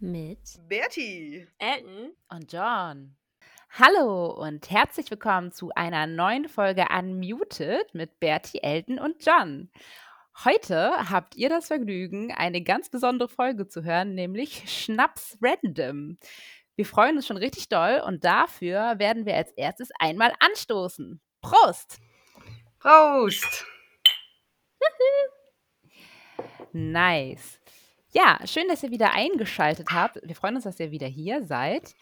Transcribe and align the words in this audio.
mit 0.00 0.38
Bertie, 0.68 1.46
Elton 1.58 2.12
und 2.28 2.52
John. 2.52 3.16
Hallo 3.70 4.30
und 4.30 4.70
herzlich 4.70 5.10
willkommen 5.10 5.50
zu 5.50 5.70
einer 5.74 6.06
neuen 6.06 6.48
Folge 6.48 6.86
Unmuted 6.96 7.94
mit 7.94 8.20
Bertie, 8.20 8.62
Elton 8.62 9.00
und 9.00 9.24
John. 9.26 9.70
Heute 10.44 11.10
habt 11.10 11.34
ihr 11.34 11.48
das 11.48 11.66
Vergnügen, 11.66 12.32
eine 12.32 12.62
ganz 12.62 12.90
besondere 12.90 13.28
Folge 13.28 13.66
zu 13.66 13.82
hören, 13.82 14.14
nämlich 14.14 14.70
Schnaps 14.70 15.36
Random. 15.42 16.16
Wir 16.76 16.86
freuen 16.86 17.16
uns 17.16 17.26
schon 17.26 17.36
richtig 17.36 17.68
doll 17.68 18.00
und 18.06 18.24
dafür 18.24 19.00
werden 19.00 19.26
wir 19.26 19.34
als 19.34 19.50
erstes 19.52 19.90
einmal 19.98 20.32
anstoßen. 20.38 21.20
Prost! 21.40 21.98
Prost! 22.78 23.66
Nice. 26.72 27.58
Ja, 28.12 28.38
schön, 28.46 28.68
dass 28.68 28.82
ihr 28.82 28.90
wieder 28.90 29.12
eingeschaltet 29.12 29.88
habt. 29.92 30.18
Wir 30.22 30.34
freuen 30.34 30.54
uns, 30.54 30.64
dass 30.64 30.80
ihr 30.80 30.90
wieder 30.90 31.06
hier 31.06 31.44
seid. 31.44 31.94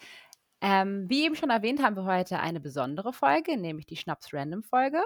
Ähm, 0.61 1.07
wie 1.09 1.25
eben 1.25 1.35
schon 1.35 1.51
erwähnt, 1.51 1.83
haben 1.83 1.97
wir 1.97 2.05
heute 2.05 2.39
eine 2.39 2.61
besondere 2.61 3.13
Folge, 3.13 3.57
nämlich 3.57 3.87
die 3.87 3.97
Schnaps-Random-Folge. 3.97 5.03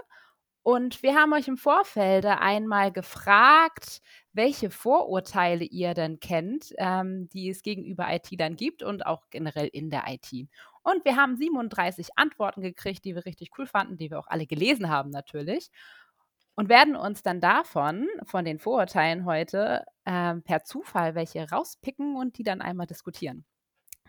Und 0.62 1.02
wir 1.02 1.14
haben 1.14 1.32
euch 1.32 1.48
im 1.48 1.56
Vorfeld 1.56 2.26
einmal 2.26 2.92
gefragt, 2.92 4.02
welche 4.34 4.70
Vorurteile 4.70 5.64
ihr 5.64 5.94
denn 5.94 6.20
kennt, 6.20 6.74
ähm, 6.76 7.30
die 7.30 7.48
es 7.48 7.62
gegenüber 7.62 8.06
IT 8.10 8.28
dann 8.38 8.56
gibt 8.56 8.82
und 8.82 9.06
auch 9.06 9.30
generell 9.30 9.68
in 9.68 9.88
der 9.88 10.04
IT. 10.06 10.48
Und 10.82 11.04
wir 11.06 11.16
haben 11.16 11.36
37 11.36 12.08
Antworten 12.16 12.60
gekriegt, 12.60 13.06
die 13.06 13.14
wir 13.14 13.24
richtig 13.24 13.50
cool 13.58 13.66
fanden, 13.66 13.96
die 13.96 14.10
wir 14.10 14.18
auch 14.18 14.28
alle 14.28 14.46
gelesen 14.46 14.90
haben 14.90 15.10
natürlich 15.10 15.70
und 16.54 16.68
werden 16.68 16.96
uns 16.96 17.22
dann 17.22 17.40
davon, 17.40 18.06
von 18.24 18.44
den 18.44 18.58
Vorurteilen 18.58 19.24
heute, 19.24 19.84
ähm, 20.04 20.42
per 20.42 20.64
Zufall 20.64 21.14
welche 21.14 21.48
rauspicken 21.48 22.16
und 22.16 22.38
die 22.38 22.42
dann 22.42 22.60
einmal 22.60 22.86
diskutieren. 22.86 23.44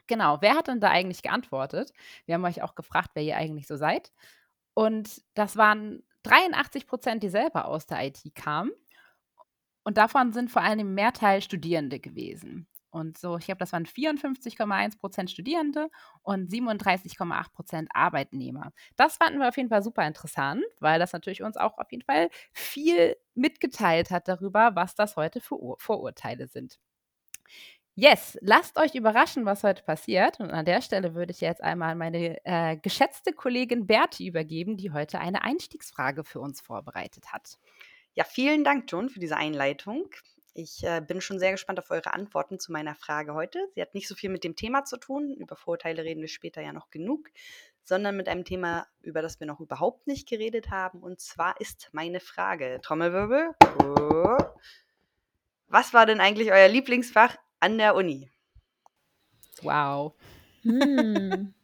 Genau, 0.08 0.40
wer 0.41 0.55
hat 0.55 0.67
denn 0.67 0.81
da 0.81 0.90
eigentlich 0.90 1.22
geantwortet? 1.22 1.92
Wir 2.25 2.36
haben 2.36 2.44
euch 2.45 2.62
auch 2.62 2.75
gefragt, 2.75 3.12
wer 3.14 3.23
ihr 3.23 3.38
eigentlich 3.38 3.67
so 3.67 3.78
seid. 3.78 4.12
Und 4.73 5.22
das 5.36 5.58
waren 5.58 6.03
83 6.23 6.88
Prozent, 6.88 7.23
die 7.23 7.30
selber 7.30 7.66
aus 7.66 7.86
der 7.86 8.06
IT 8.06 8.36
kamen. 8.36 8.72
Und 9.84 9.97
davon 9.97 10.34
sind 10.34 10.52
vor 10.52 10.62
allem 10.62 10.80
im 10.80 10.94
Mehrteil 10.94 11.42
Studierende 11.42 12.00
gewesen. 12.00 12.67
Und 12.92 13.17
so, 13.17 13.38
ich 13.38 13.45
glaube, 13.45 13.59
das 13.59 13.73
waren 13.73 13.86
54,1 13.86 15.00
Prozent 15.00 15.31
Studierende 15.31 15.89
und 16.23 16.52
37,8 16.52 17.52
Prozent 17.53 17.89
Arbeitnehmer. 17.94 18.73
Das 18.97 19.17
fanden 19.17 19.39
wir 19.39 19.47
auf 19.47 19.58
jeden 19.58 19.70
Fall 19.70 19.81
super 19.81 20.06
interessant, 20.06 20.64
weil 20.80 21.00
das 21.00 21.14
natürlich 21.14 21.42
uns 21.42 21.58
auch 21.58 21.78
auf 21.78 21.92
jeden 21.92 22.03
Fall 22.03 22.30
viel 22.53 23.16
mitgeteilt 23.34 24.12
hat 24.12 24.28
darüber, 24.28 24.75
was 24.75 24.94
das 24.95 25.16
heute 25.16 25.39
für 25.42 25.59
Ur 25.59 25.78
Vorurteile 25.80 26.47
sind. 26.47 26.80
Yes, 27.95 28.38
lasst 28.42 28.78
euch 28.78 28.95
überraschen, 28.95 29.45
was 29.45 29.64
heute 29.64 29.84
passiert. 29.84 30.39
Und 30.39 30.50
an 30.52 30.66
der 30.66 30.81
Stelle 30.81 31.14
würde 31.14 31.31
ich 31.31 31.42
jetzt 31.42 31.62
einmal 31.62 31.95
meine 31.95 32.38
äh, 32.45 32.78
geschätzte 32.78 33.34
Kollegin 33.34 33.86
Berti 33.86 34.28
übergeben, 34.28 34.78
die 34.78 34.92
heute 34.92 35.19
eine 35.19 35.44
Einstiegsfrage 35.44 36.23
für 36.23 36.39
uns 36.39 36.62
vorbereitet 36.62 37.34
hat. 37.34 37.58
Ja, 38.14 38.23
vielen 38.23 38.64
Dank, 38.64 38.86
John, 38.89 39.09
für 39.09 39.19
diese 39.19 39.38
Einleitung. 39.38 40.09
Ich 40.53 40.83
äh, 40.83 41.02
bin 41.02 41.21
schon 41.21 41.39
sehr 41.39 41.52
gespannt 41.52 41.80
auf 41.80 41.91
eure 41.91 42.13
Antworten 42.13 42.59
zu 42.59 42.73
meiner 42.73 42.94
Frage 42.95 43.33
heute. 43.33 43.59
Sie 43.73 43.81
hat 43.81 43.94
nicht 43.94 44.07
so 44.07 44.16
viel 44.16 44.30
mit 44.30 44.44
dem 44.44 44.55
Thema 44.55 44.83
zu 44.83 44.97
tun, 44.97 45.33
über 45.38 45.55
Vorurteile 45.55 46.03
reden 46.03 46.21
wir 46.21 46.27
später 46.27 46.61
ja 46.61 46.73
noch 46.73 46.89
genug, 46.89 47.30
sondern 47.83 48.17
mit 48.17 48.27
einem 48.27 48.44
Thema, 48.44 48.85
über 49.02 49.22
das 49.22 49.39
wir 49.39 49.47
noch 49.47 49.61
überhaupt 49.61 50.07
nicht 50.07 50.27
geredet 50.27 50.69
haben. 50.69 50.99
Und 50.99 51.22
zwar 51.22 51.59
ist 51.61 51.89
meine 51.94 52.19
Frage, 52.19 52.79
Trommelwirbel, 52.83 53.52
oh, 53.81 54.38
was 55.67 55.94
war 55.94 56.05
denn 56.05 56.19
eigentlich 56.19 56.52
euer 56.52 56.67
Lieblingsfach 56.67 57.38
an 57.61 57.77
der 57.77 57.95
Uni? 57.95 58.29
Wow. 59.61 60.13
Hm. 60.63 61.53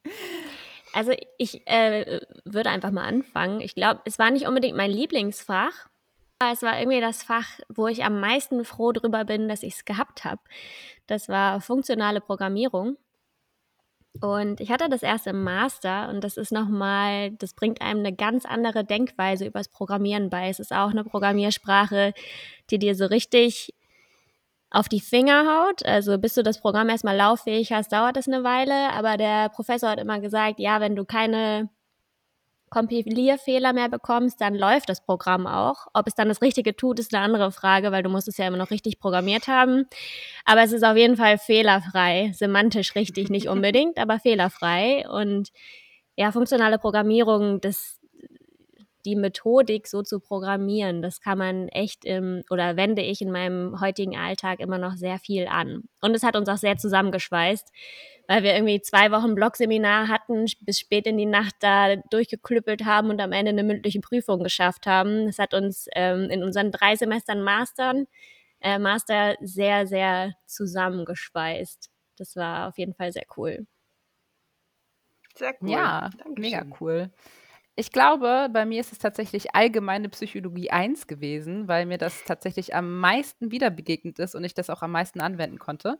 Also 0.93 1.11
ich 1.37 1.67
äh, 1.67 2.21
würde 2.43 2.71
einfach 2.71 2.89
mal 2.89 3.03
anfangen. 3.03 3.61
Ich 3.61 3.75
glaube, 3.75 4.01
es 4.05 4.17
war 4.17 4.31
nicht 4.31 4.47
unbedingt 4.47 4.75
mein 4.75 4.89
Lieblingsfach, 4.89 5.89
es 6.39 6.61
war 6.61 6.79
irgendwie 6.79 7.01
das 7.01 7.23
Fach, 7.23 7.59
wo 7.69 7.87
ich 7.87 8.03
am 8.03 8.19
meisten 8.19 8.63
froh 8.63 8.91
drüber 8.91 9.25
bin, 9.25 9.47
dass 9.49 9.63
ich 9.63 9.75
es 9.75 9.85
gehabt 9.85 10.23
habe. 10.23 10.41
Das 11.07 11.29
war 11.29 11.61
funktionale 11.61 12.21
Programmierung. 12.21 12.97
Und 14.21 14.61
ich 14.61 14.71
hatte 14.71 14.89
das 14.89 15.03
erst 15.03 15.27
im 15.27 15.43
Master 15.43 16.09
und 16.09 16.23
das 16.23 16.37
ist 16.37 16.51
nochmal, 16.51 17.31
das 17.31 17.53
bringt 17.53 17.81
einem 17.81 17.99
eine 17.99 18.15
ganz 18.15 18.45
andere 18.45 18.83
Denkweise 18.83 19.45
übers 19.45 19.67
Programmieren 19.69 20.29
bei. 20.29 20.49
Es 20.49 20.59
ist 20.59 20.73
auch 20.73 20.89
eine 20.89 21.03
Programmiersprache, 21.03 22.13
die 22.71 22.79
dir 22.79 22.95
so 22.95 23.05
richtig 23.05 23.75
auf 24.71 24.89
die 24.89 25.01
Finger 25.01 25.45
haut. 25.45 25.85
Also 25.85 26.17
bis 26.17 26.33
du 26.33 26.43
das 26.43 26.59
Programm 26.59 26.89
erstmal 26.89 27.15
lauffähig 27.15 27.71
hast, 27.71 27.91
dauert 27.91 28.17
es 28.17 28.27
eine 28.27 28.43
Weile. 28.43 28.91
Aber 28.91 29.17
der 29.17 29.49
Professor 29.49 29.89
hat 29.89 29.99
immer 29.99 30.19
gesagt, 30.19 30.59
ja, 30.59 30.81
wenn 30.81 30.95
du 30.95 31.05
keine 31.05 31.69
Kompilierfehler 32.69 33.73
mehr 33.73 33.89
bekommst, 33.89 34.41
dann 34.41 34.55
läuft 34.55 34.89
das 34.89 35.03
Programm 35.03 35.47
auch. 35.47 35.87
Ob 35.93 36.07
es 36.07 36.15
dann 36.15 36.27
das 36.27 36.41
Richtige 36.41 36.75
tut, 36.75 36.99
ist 36.99 37.13
eine 37.13 37.23
andere 37.23 37.51
Frage, 37.51 37.91
weil 37.91 38.03
du 38.03 38.09
musst 38.09 38.27
es 38.27 38.37
ja 38.37 38.47
immer 38.47 38.57
noch 38.57 38.71
richtig 38.71 38.99
programmiert 38.99 39.47
haben. 39.47 39.85
Aber 40.45 40.63
es 40.63 40.71
ist 40.71 40.83
auf 40.83 40.97
jeden 40.97 41.15
Fall 41.15 41.37
fehlerfrei. 41.37 42.31
Semantisch 42.33 42.95
richtig 42.95 43.29
nicht 43.29 43.47
unbedingt, 43.47 43.97
aber 43.97 44.19
fehlerfrei. 44.19 45.07
Und 45.09 45.49
ja, 46.17 46.31
funktionale 46.31 46.77
Programmierung, 46.77 47.61
das, 47.61 47.99
die 49.05 49.15
Methodik 49.15 49.87
so 49.87 50.03
zu 50.03 50.19
programmieren, 50.19 51.01
das 51.01 51.21
kann 51.21 51.37
man 51.37 51.69
echt 51.69 52.03
im, 52.03 52.43
oder 52.49 52.75
wende 52.75 53.01
ich 53.01 53.21
in 53.21 53.31
meinem 53.31 53.79
heutigen 53.79 54.17
Alltag 54.17 54.59
immer 54.59 54.77
noch 54.77 54.95
sehr 54.95 55.19
viel 55.19 55.47
an. 55.47 55.83
Und 56.01 56.15
es 56.15 56.23
hat 56.23 56.35
uns 56.35 56.49
auch 56.49 56.57
sehr 56.57 56.77
zusammengeschweißt 56.77 57.71
weil 58.27 58.43
wir 58.43 58.55
irgendwie 58.55 58.81
zwei 58.81 59.11
Wochen 59.11 59.35
Blogseminar 59.35 60.09
hatten, 60.09 60.45
bis 60.61 60.79
spät 60.79 61.07
in 61.07 61.17
die 61.17 61.25
Nacht 61.25 61.55
da 61.61 61.95
durchgeklüppelt 62.11 62.85
haben 62.85 63.09
und 63.09 63.21
am 63.21 63.31
Ende 63.31 63.51
eine 63.51 63.63
mündliche 63.63 64.01
Prüfung 64.01 64.43
geschafft 64.43 64.85
haben. 64.85 65.25
Das 65.27 65.39
hat 65.39 65.53
uns 65.53 65.87
ähm, 65.95 66.29
in 66.29 66.43
unseren 66.43 66.71
drei 66.71 66.95
Semestern 66.95 67.41
Mastern, 67.41 68.07
äh, 68.61 68.79
Master 68.79 69.35
sehr, 69.41 69.87
sehr 69.87 70.33
zusammengeschweißt. 70.45 71.89
Das 72.17 72.35
war 72.35 72.67
auf 72.67 72.77
jeden 72.77 72.93
Fall 72.93 73.11
sehr 73.11 73.25
cool. 73.37 73.65
Sehr 75.35 75.53
cool. 75.61 75.69
Ja, 75.71 76.09
Dankeschön. 76.17 76.35
mega 76.35 76.65
cool. 76.81 77.11
Ich 77.79 77.91
glaube, 77.91 78.49
bei 78.51 78.65
mir 78.65 78.79
ist 78.81 78.91
es 78.91 78.97
tatsächlich 78.97 79.53
allgemeine 79.53 80.09
Psychologie 80.09 80.71
1 80.71 81.05
gewesen, 81.05 81.67
weil 81.67 81.85
mir 81.85 81.99
das 81.99 82.23
tatsächlich 82.23 82.73
am 82.73 82.99
meisten 82.99 83.51
wieder 83.51 83.69
begegnet 83.69 84.17
ist 84.17 84.33
und 84.33 84.43
ich 84.43 84.55
das 84.55 84.71
auch 84.71 84.81
am 84.81 84.91
meisten 84.91 85.21
anwenden 85.21 85.59
konnte. 85.59 85.99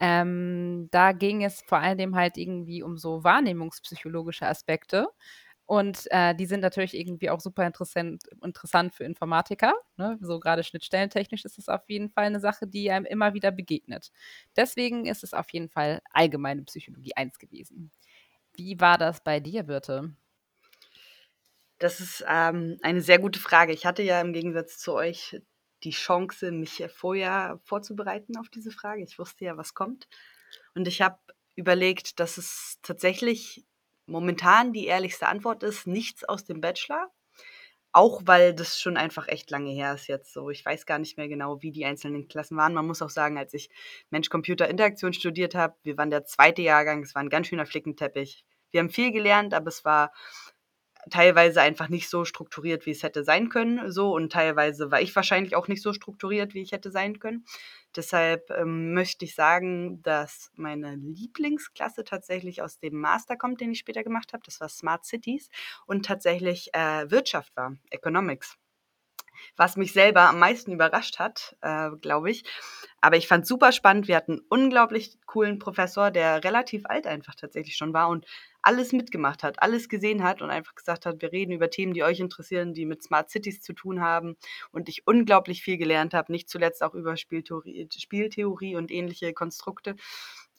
Ähm, 0.00 0.88
da 0.90 1.12
ging 1.12 1.44
es 1.44 1.60
vor 1.60 1.78
allem 1.80 2.16
halt 2.16 2.38
irgendwie 2.38 2.82
um 2.82 2.96
so 2.96 3.24
wahrnehmungspsychologische 3.24 4.46
Aspekte. 4.46 5.08
Und 5.66 6.06
äh, 6.12 6.34
die 6.34 6.46
sind 6.46 6.60
natürlich 6.60 6.94
irgendwie 6.98 7.28
auch 7.28 7.40
super 7.40 7.66
interessant, 7.66 8.22
interessant 8.42 8.94
für 8.94 9.04
Informatiker. 9.04 9.74
Ne? 9.98 10.16
So 10.22 10.40
gerade 10.40 10.64
schnittstellentechnisch 10.64 11.44
ist 11.44 11.58
es 11.58 11.68
auf 11.68 11.82
jeden 11.90 12.08
Fall 12.08 12.24
eine 12.24 12.40
Sache, 12.40 12.66
die 12.66 12.90
einem 12.90 13.04
immer 13.04 13.34
wieder 13.34 13.50
begegnet. 13.50 14.12
Deswegen 14.56 15.04
ist 15.04 15.22
es 15.24 15.34
auf 15.34 15.50
jeden 15.52 15.68
Fall 15.68 16.00
allgemeine 16.10 16.62
Psychologie 16.62 17.12
1 17.16 17.38
gewesen. 17.38 17.90
Wie 18.54 18.80
war 18.80 18.98
das 18.98 19.22
bei 19.22 19.40
dir, 19.40 19.64
Birte? 19.64 20.14
Das 21.78 22.00
ist 22.00 22.24
ähm, 22.26 22.78
eine 22.82 23.00
sehr 23.00 23.18
gute 23.18 23.38
Frage. 23.38 23.72
Ich 23.72 23.86
hatte 23.86 24.02
ja 24.02 24.20
im 24.20 24.32
Gegensatz 24.32 24.78
zu 24.78 24.94
euch 24.94 25.40
die 25.84 25.90
Chance, 25.90 26.50
mich 26.50 26.84
vorher 26.92 27.60
vorzubereiten 27.64 28.36
auf 28.36 28.48
diese 28.48 28.72
Frage. 28.72 29.04
Ich 29.04 29.18
wusste 29.18 29.44
ja, 29.44 29.56
was 29.56 29.74
kommt. 29.74 30.08
Und 30.74 30.88
ich 30.88 31.00
habe 31.00 31.18
überlegt, 31.54 32.18
dass 32.20 32.36
es 32.36 32.78
tatsächlich 32.82 33.64
momentan 34.06 34.72
die 34.72 34.86
ehrlichste 34.86 35.28
Antwort 35.28 35.62
ist, 35.62 35.86
nichts 35.86 36.24
aus 36.24 36.44
dem 36.44 36.60
Bachelor. 36.60 37.10
Auch 37.92 38.22
weil 38.26 38.54
das 38.54 38.80
schon 38.80 38.96
einfach 38.96 39.28
echt 39.28 39.50
lange 39.50 39.70
her 39.70 39.94
ist 39.94 40.08
jetzt 40.08 40.32
so. 40.32 40.50
Ich 40.50 40.64
weiß 40.64 40.84
gar 40.84 40.98
nicht 40.98 41.16
mehr 41.16 41.28
genau, 41.28 41.62
wie 41.62 41.72
die 41.72 41.84
einzelnen 41.84 42.28
Klassen 42.28 42.56
waren. 42.56 42.74
Man 42.74 42.86
muss 42.86 43.02
auch 43.02 43.10
sagen, 43.10 43.38
als 43.38 43.54
ich 43.54 43.70
Mensch-Computer-Interaktion 44.10 45.12
studiert 45.12 45.54
habe, 45.54 45.74
wir 45.82 45.96
waren 45.96 46.10
der 46.10 46.24
zweite 46.24 46.62
Jahrgang, 46.62 47.02
es 47.02 47.14
war 47.14 47.22
ein 47.22 47.30
ganz 47.30 47.46
schöner 47.46 47.66
Flickenteppich. 47.66 48.44
Wir 48.70 48.80
haben 48.80 48.90
viel 48.90 49.10
gelernt, 49.10 49.54
aber 49.54 49.68
es 49.68 49.84
war 49.84 50.12
teilweise 51.10 51.60
einfach 51.60 51.88
nicht 51.88 52.08
so 52.08 52.24
strukturiert, 52.24 52.86
wie 52.86 52.90
es 52.90 53.02
hätte 53.02 53.24
sein 53.24 53.48
können, 53.48 53.90
so 53.90 54.14
und 54.14 54.32
teilweise 54.32 54.90
war 54.90 55.00
ich 55.00 55.14
wahrscheinlich 55.14 55.56
auch 55.56 55.68
nicht 55.68 55.82
so 55.82 55.92
strukturiert, 55.92 56.54
wie 56.54 56.62
ich 56.62 56.72
hätte 56.72 56.90
sein 56.90 57.18
können. 57.18 57.44
Deshalb 57.96 58.50
ähm, 58.50 58.92
möchte 58.94 59.24
ich 59.24 59.34
sagen, 59.34 60.02
dass 60.02 60.50
meine 60.56 60.96
Lieblingsklasse 60.96 62.04
tatsächlich 62.04 62.62
aus 62.62 62.78
dem 62.78 63.00
Master 63.00 63.36
kommt, 63.36 63.60
den 63.60 63.72
ich 63.72 63.78
später 63.78 64.04
gemacht 64.04 64.32
habe. 64.32 64.42
Das 64.44 64.60
war 64.60 64.68
Smart 64.68 65.04
Cities 65.04 65.48
und 65.86 66.04
tatsächlich 66.04 66.70
äh, 66.74 67.10
Wirtschaft 67.10 67.56
war, 67.56 67.76
Economics 67.90 68.58
was 69.56 69.76
mich 69.76 69.92
selber 69.92 70.22
am 70.28 70.38
meisten 70.38 70.72
überrascht 70.72 71.18
hat, 71.18 71.56
äh, 71.60 71.90
glaube 72.00 72.30
ich. 72.30 72.44
Aber 73.00 73.16
ich 73.16 73.28
fand 73.28 73.42
es 73.42 73.48
super 73.48 73.72
spannend. 73.72 74.08
Wir 74.08 74.16
hatten 74.16 74.32
einen 74.32 74.46
unglaublich 74.48 75.18
coolen 75.26 75.58
Professor, 75.58 76.10
der 76.10 76.42
relativ 76.44 76.86
alt 76.86 77.06
einfach 77.06 77.34
tatsächlich 77.34 77.76
schon 77.76 77.92
war 77.92 78.08
und 78.08 78.26
alles 78.62 78.92
mitgemacht 78.92 79.42
hat, 79.42 79.62
alles 79.62 79.88
gesehen 79.88 80.22
hat 80.24 80.42
und 80.42 80.50
einfach 80.50 80.74
gesagt 80.74 81.06
hat, 81.06 81.22
wir 81.22 81.32
reden 81.32 81.52
über 81.52 81.70
Themen, 81.70 81.94
die 81.94 82.02
euch 82.04 82.20
interessieren, 82.20 82.74
die 82.74 82.86
mit 82.86 83.02
Smart 83.02 83.30
Cities 83.30 83.60
zu 83.60 83.72
tun 83.72 84.00
haben 84.00 84.36
und 84.72 84.88
ich 84.88 85.06
unglaublich 85.06 85.62
viel 85.62 85.78
gelernt 85.78 86.14
habe, 86.14 86.32
nicht 86.32 86.48
zuletzt 86.50 86.82
auch 86.82 86.94
über 86.94 87.16
Spieltheorie, 87.16 87.88
Spieltheorie 87.96 88.76
und 88.76 88.90
ähnliche 88.90 89.32
Konstrukte. 89.32 89.96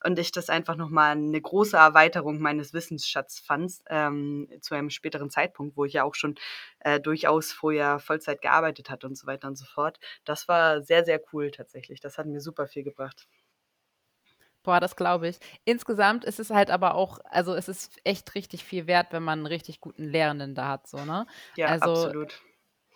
und 0.04 0.18
ich 0.20 0.32
das 0.32 0.50
einfach 0.50 0.76
nochmal 0.76 1.12
eine 1.12 1.42
große 1.42 1.76
Erweiterung 1.78 2.40
meines 2.40 2.74
Wissensschatzes 2.74 3.40
fand, 3.42 3.74
ähm, 3.90 4.48
zu 4.62 4.76
einem 4.76 4.90
späteren 4.90 5.30
Zeitpunkt, 5.30 5.76
wo 5.78 5.86
ich 5.86 5.94
ja 5.94 6.04
auch 6.04 6.16
schon 6.16 6.36
äh, 6.80 7.00
durchaus 7.02 7.52
vorher 7.52 8.00
Vollzeit 8.00 8.42
gearbeitet 8.42 8.90
hatte 8.90 9.08
und 9.08 9.18
so 9.18 9.28
weiter 9.28 9.48
und 9.50 9.58
so 9.58 9.66
fort. 9.66 10.00
Das 10.26 10.48
war 10.48 10.82
sehr, 10.82 11.04
sehr 11.06 11.22
cool 11.34 11.52
tatsächlich. 11.52 12.00
Das 12.00 12.18
hat 12.18 12.28
mir 12.28 12.40
super 12.42 12.68
viel 12.68 12.84
gebracht. 12.84 13.28
Boah, 14.64 14.80
das 14.80 14.96
glaube 14.96 15.30
ich. 15.30 15.40
Insgesamt 15.64 16.26
ist 16.26 16.40
es 16.40 16.50
halt 16.50 16.70
aber 16.70 16.96
auch, 16.96 17.20
also 17.26 17.56
es 17.56 17.70
ist 17.70 18.00
echt 18.04 18.36
richtig 18.36 18.64
viel 18.64 18.88
wert, 18.88 19.08
wenn 19.12 19.24
man 19.24 19.40
einen 19.40 19.46
richtig 19.48 19.80
guten 19.80 20.04
Lehrenden 20.04 20.54
da 20.56 20.68
hat, 20.68 20.88
so, 20.88 21.06
ne? 21.06 21.26
Ja, 21.56 21.68
also, 21.68 21.92
absolut. 21.92 22.42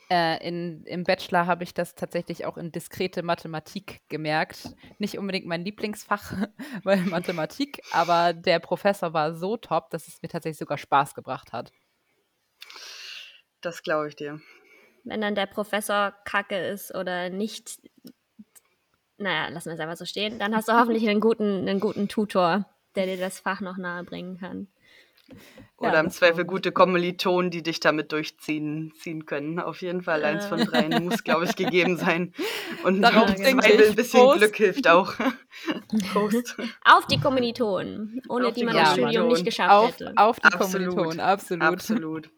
Äh, 0.09 0.45
in, 0.45 0.83
Im 0.85 1.05
Bachelor 1.05 1.47
habe 1.47 1.63
ich 1.63 1.73
das 1.73 1.95
tatsächlich 1.95 2.45
auch 2.45 2.57
in 2.57 2.71
diskrete 2.71 3.23
Mathematik 3.23 4.01
gemerkt. 4.09 4.75
Nicht 4.99 5.17
unbedingt 5.17 5.45
mein 5.45 5.63
Lieblingsfach, 5.63 6.33
weil 6.83 7.01
Mathematik, 7.03 7.81
aber 7.91 8.33
der 8.33 8.59
Professor 8.59 9.13
war 9.13 9.33
so 9.33 9.57
top, 9.57 9.89
dass 9.89 10.07
es 10.07 10.21
mir 10.21 10.27
tatsächlich 10.27 10.59
sogar 10.59 10.77
Spaß 10.77 11.15
gebracht 11.15 11.53
hat. 11.53 11.71
Das 13.61 13.81
glaube 13.81 14.09
ich 14.09 14.15
dir. 14.15 14.41
Wenn 15.05 15.21
dann 15.21 15.35
der 15.35 15.47
Professor 15.47 16.13
kacke 16.25 16.57
ist 16.57 16.93
oder 16.93 17.29
nicht, 17.29 17.81
naja, 19.23 19.49
lassen 19.49 19.69
wir 19.69 19.73
es 19.73 19.79
einfach 19.79 19.97
so 19.97 20.05
stehen, 20.05 20.37
dann 20.39 20.55
hast 20.55 20.67
du 20.67 20.73
hoffentlich 20.73 21.07
einen 21.07 21.21
guten, 21.21 21.67
einen 21.67 21.79
guten 21.79 22.07
Tutor, 22.07 22.65
der 22.95 23.05
dir 23.05 23.17
das 23.17 23.39
Fach 23.39 23.61
noch 23.61 23.77
nahe 23.77 24.03
bringen 24.03 24.37
kann. 24.37 24.67
Oder 25.77 25.93
ja, 25.93 25.99
im 26.01 26.09
Zweifel 26.09 26.45
gute 26.45 26.71
Kommilitonen, 26.71 27.49
die 27.49 27.63
dich 27.63 27.79
damit 27.79 28.11
durchziehen 28.11 28.93
ziehen 28.99 29.25
können. 29.25 29.59
Auf 29.59 29.81
jeden 29.81 30.03
Fall 30.03 30.23
eins 30.23 30.45
von 30.45 30.59
dreien 30.59 31.05
muss, 31.05 31.23
glaube 31.23 31.45
ich, 31.45 31.55
gegeben 31.55 31.97
sein. 31.97 32.33
Und 32.83 33.01
Darauf 33.01 33.29
im 33.29 33.37
Zweifel 33.37 33.89
ein 33.89 33.95
bisschen 33.95 34.19
Prost. 34.19 34.37
Glück 34.39 34.55
hilft 34.55 34.87
auch. 34.87 35.13
Prost. 36.11 36.57
Auf 36.83 37.07
die 37.07 37.19
Kommilitonen, 37.19 38.21
ohne 38.29 38.47
auf 38.47 38.53
die 38.53 38.63
man 38.63 38.75
das 38.75 38.93
Studium 38.93 39.29
nicht 39.29 39.45
geschafft 39.45 39.71
auf, 39.71 39.93
hätte. 39.93 40.13
Auf 40.17 40.39
die 40.39 40.45
absolut. 40.45 40.89
Kommilitonen, 40.89 41.19
absolut. 41.19 41.63
Absolut. 41.63 42.29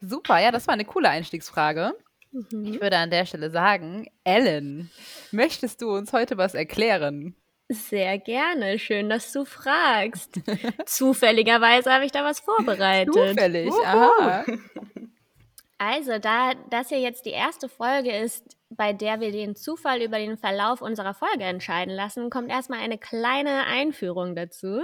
Super, 0.00 0.38
ja, 0.38 0.52
das 0.52 0.66
war 0.66 0.74
eine 0.74 0.84
coole 0.84 1.08
Einstiegsfrage. 1.08 1.94
Mhm. 2.34 2.64
Ich 2.64 2.80
würde 2.80 2.98
an 2.98 3.10
der 3.10 3.26
Stelle 3.26 3.50
sagen, 3.50 4.08
Ellen, 4.24 4.90
möchtest 5.30 5.80
du 5.80 5.94
uns 5.94 6.12
heute 6.12 6.36
was 6.36 6.54
erklären? 6.54 7.36
Sehr 7.68 8.18
gerne. 8.18 8.78
Schön, 8.78 9.08
dass 9.08 9.32
du 9.32 9.44
fragst. 9.44 10.40
Zufälligerweise 10.86 11.92
habe 11.92 12.04
ich 12.04 12.12
da 12.12 12.24
was 12.24 12.40
vorbereitet. 12.40 13.14
Zufällig, 13.14 13.72
aha. 13.84 14.44
Also, 15.78 16.18
da 16.18 16.52
das 16.70 16.90
ja 16.90 16.98
jetzt 16.98 17.24
die 17.24 17.30
erste 17.30 17.68
Folge 17.68 18.14
ist, 18.14 18.56
bei 18.68 18.92
der 18.92 19.20
wir 19.20 19.32
den 19.32 19.54
Zufall 19.54 20.02
über 20.02 20.18
den 20.18 20.36
Verlauf 20.36 20.82
unserer 20.82 21.14
Folge 21.14 21.44
entscheiden 21.44 21.94
lassen, 21.94 22.30
kommt 22.30 22.50
erstmal 22.50 22.80
eine 22.80 22.98
kleine 22.98 23.64
Einführung 23.66 24.34
dazu. 24.34 24.80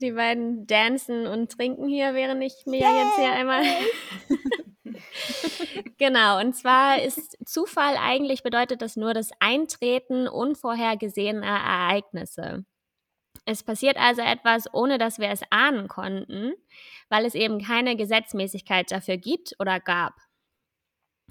Die 0.00 0.12
beiden 0.12 0.66
dancen 0.66 1.26
und 1.26 1.52
trinken 1.52 1.88
hier, 1.88 2.14
während 2.14 2.42
ich 2.42 2.64
mir 2.66 2.80
Yay! 2.80 3.04
jetzt 3.04 3.16
hier 3.16 3.32
einmal 3.32 3.62
genau, 5.98 6.40
und 6.40 6.54
zwar 6.54 7.00
ist 7.02 7.38
Zufall 7.46 7.96
eigentlich 7.98 8.42
bedeutet 8.42 8.82
das 8.82 8.96
nur 8.96 9.14
das 9.14 9.30
Eintreten 9.40 10.28
unvorhergesehener 10.28 11.46
Ereignisse. 11.46 12.64
Es 13.44 13.64
passiert 13.64 13.96
also 13.96 14.22
etwas, 14.22 14.72
ohne 14.72 14.98
dass 14.98 15.18
wir 15.18 15.30
es 15.30 15.42
ahnen 15.50 15.88
konnten, 15.88 16.52
weil 17.08 17.24
es 17.26 17.34
eben 17.34 17.60
keine 17.60 17.96
Gesetzmäßigkeit 17.96 18.90
dafür 18.92 19.16
gibt 19.16 19.54
oder 19.58 19.80
gab. 19.80 20.14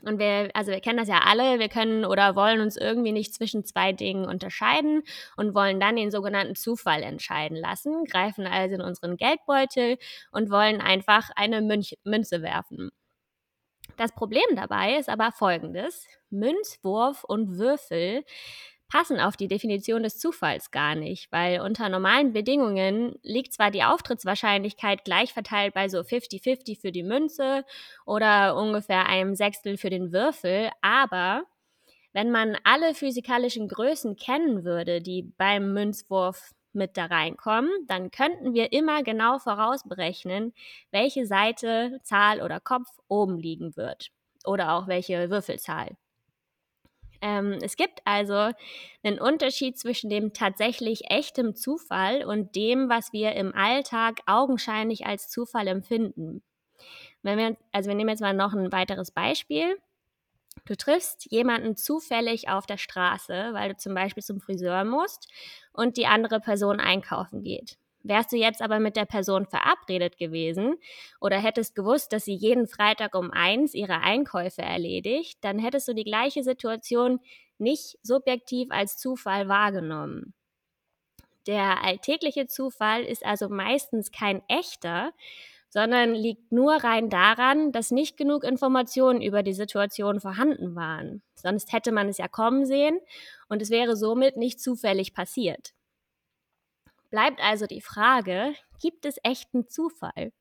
Und 0.03 0.17
wir, 0.19 0.49
also 0.55 0.71
wir 0.71 0.79
kennen 0.81 0.97
das 0.97 1.07
ja 1.07 1.19
alle, 1.25 1.59
wir 1.59 1.69
können 1.69 2.05
oder 2.05 2.35
wollen 2.35 2.59
uns 2.61 2.75
irgendwie 2.75 3.11
nicht 3.11 3.33
zwischen 3.35 3.65
zwei 3.65 3.93
Dingen 3.93 4.25
unterscheiden 4.25 5.03
und 5.37 5.53
wollen 5.53 5.79
dann 5.79 5.95
den 5.95 6.09
sogenannten 6.11 6.55
Zufall 6.55 7.03
entscheiden 7.03 7.55
lassen, 7.57 8.05
greifen 8.05 8.47
also 8.47 8.75
in 8.75 8.81
unseren 8.81 9.15
Geldbeutel 9.17 9.97
und 10.31 10.49
wollen 10.49 10.81
einfach 10.81 11.29
eine 11.35 11.61
Münch 11.61 11.97
Münze 12.03 12.41
werfen. 12.41 12.91
Das 14.01 14.13
Problem 14.13 14.55
dabei 14.55 14.97
ist 14.97 15.09
aber 15.09 15.31
folgendes. 15.31 16.07
Münzwurf 16.31 17.23
und 17.23 17.59
Würfel 17.59 18.25
passen 18.89 19.19
auf 19.19 19.37
die 19.37 19.47
Definition 19.47 20.01
des 20.01 20.17
Zufalls 20.17 20.71
gar 20.71 20.95
nicht, 20.95 21.31
weil 21.31 21.61
unter 21.61 21.87
normalen 21.87 22.33
Bedingungen 22.33 23.19
liegt 23.21 23.53
zwar 23.53 23.69
die 23.69 23.83
Auftrittswahrscheinlichkeit 23.83 25.05
gleich 25.05 25.33
verteilt 25.33 25.75
bei 25.75 25.87
so 25.87 25.99
50-50 25.99 26.81
für 26.81 26.91
die 26.91 27.03
Münze 27.03 27.63
oder 28.03 28.55
ungefähr 28.55 29.05
einem 29.05 29.35
Sechstel 29.35 29.77
für 29.77 29.91
den 29.91 30.11
Würfel, 30.11 30.71
aber 30.81 31.43
wenn 32.11 32.31
man 32.31 32.57
alle 32.63 32.95
physikalischen 32.95 33.67
Größen 33.67 34.15
kennen 34.15 34.63
würde, 34.63 35.01
die 35.01 35.31
beim 35.37 35.73
Münzwurf 35.73 36.55
mit 36.73 36.97
da 36.97 37.05
reinkommen, 37.05 37.69
dann 37.87 38.11
könnten 38.11 38.53
wir 38.53 38.71
immer 38.73 39.03
genau 39.03 39.39
vorausberechnen, 39.39 40.53
welche 40.91 41.25
Seite, 41.25 41.99
Zahl 42.03 42.41
oder 42.41 42.59
Kopf 42.59 42.87
oben 43.07 43.37
liegen 43.37 43.75
wird 43.75 44.09
oder 44.45 44.73
auch 44.73 44.87
welche 44.87 45.29
Würfelzahl. 45.29 45.95
Ähm, 47.21 47.59
es 47.61 47.75
gibt 47.75 47.99
also 48.05 48.51
einen 49.03 49.19
Unterschied 49.19 49.77
zwischen 49.77 50.09
dem 50.09 50.33
tatsächlich 50.33 51.11
echtem 51.11 51.55
Zufall 51.55 52.25
und 52.25 52.55
dem, 52.55 52.89
was 52.89 53.13
wir 53.13 53.33
im 53.33 53.53
Alltag 53.53 54.21
augenscheinlich 54.25 55.05
als 55.05 55.29
Zufall 55.29 55.67
empfinden. 55.67 56.41
Wenn 57.21 57.37
wir, 57.37 57.57
also 57.71 57.89
wir 57.89 57.95
nehmen 57.95 58.09
jetzt 58.09 58.21
mal 58.21 58.33
noch 58.33 58.53
ein 58.53 58.71
weiteres 58.71 59.11
Beispiel. 59.11 59.77
Du 60.65 60.75
triffst 60.75 61.31
jemanden 61.31 61.75
zufällig 61.75 62.49
auf 62.49 62.65
der 62.65 62.77
Straße, 62.77 63.49
weil 63.53 63.69
du 63.69 63.77
zum 63.77 63.93
Beispiel 63.93 64.23
zum 64.23 64.39
Friseur 64.39 64.83
musst 64.83 65.27
und 65.73 65.97
die 65.97 66.07
andere 66.07 66.39
Person 66.39 66.79
einkaufen 66.79 67.43
geht. 67.43 67.77
Wärst 68.03 68.31
du 68.31 68.37
jetzt 68.37 68.61
aber 68.61 68.79
mit 68.79 68.95
der 68.95 69.05
Person 69.05 69.45
verabredet 69.45 70.17
gewesen 70.17 70.75
oder 71.19 71.37
hättest 71.37 71.75
gewusst, 71.75 72.13
dass 72.13 72.25
sie 72.25 72.33
jeden 72.33 72.67
Freitag 72.67 73.15
um 73.15 73.31
eins 73.31 73.73
ihre 73.73 73.99
Einkäufe 73.99 74.61
erledigt, 74.61 75.37
dann 75.41 75.59
hättest 75.59 75.87
du 75.87 75.93
die 75.93 76.03
gleiche 76.03 76.43
Situation 76.43 77.19
nicht 77.59 77.99
subjektiv 78.01 78.69
als 78.71 78.97
Zufall 78.97 79.47
wahrgenommen. 79.47 80.33
Der 81.47 81.83
alltägliche 81.83 82.47
Zufall 82.47 83.03
ist 83.03 83.25
also 83.25 83.49
meistens 83.49 84.11
kein 84.11 84.41
echter, 84.47 85.13
sondern 85.71 86.13
liegt 86.13 86.51
nur 86.51 86.83
rein 86.83 87.09
daran, 87.09 87.71
dass 87.71 87.91
nicht 87.91 88.17
genug 88.17 88.43
Informationen 88.43 89.21
über 89.21 89.41
die 89.41 89.53
Situation 89.53 90.19
vorhanden 90.19 90.75
waren. 90.75 91.23
Sonst 91.33 91.71
hätte 91.71 91.93
man 91.93 92.09
es 92.09 92.17
ja 92.17 92.27
kommen 92.27 92.65
sehen 92.65 92.99
und 93.47 93.61
es 93.61 93.69
wäre 93.69 93.95
somit 93.95 94.35
nicht 94.35 94.59
zufällig 94.59 95.13
passiert. 95.13 95.73
Bleibt 97.09 97.41
also 97.41 97.67
die 97.67 97.81
Frage, 97.81 98.53
gibt 98.81 99.05
es 99.05 99.15
echten 99.23 99.67
Zufall? 99.69 100.33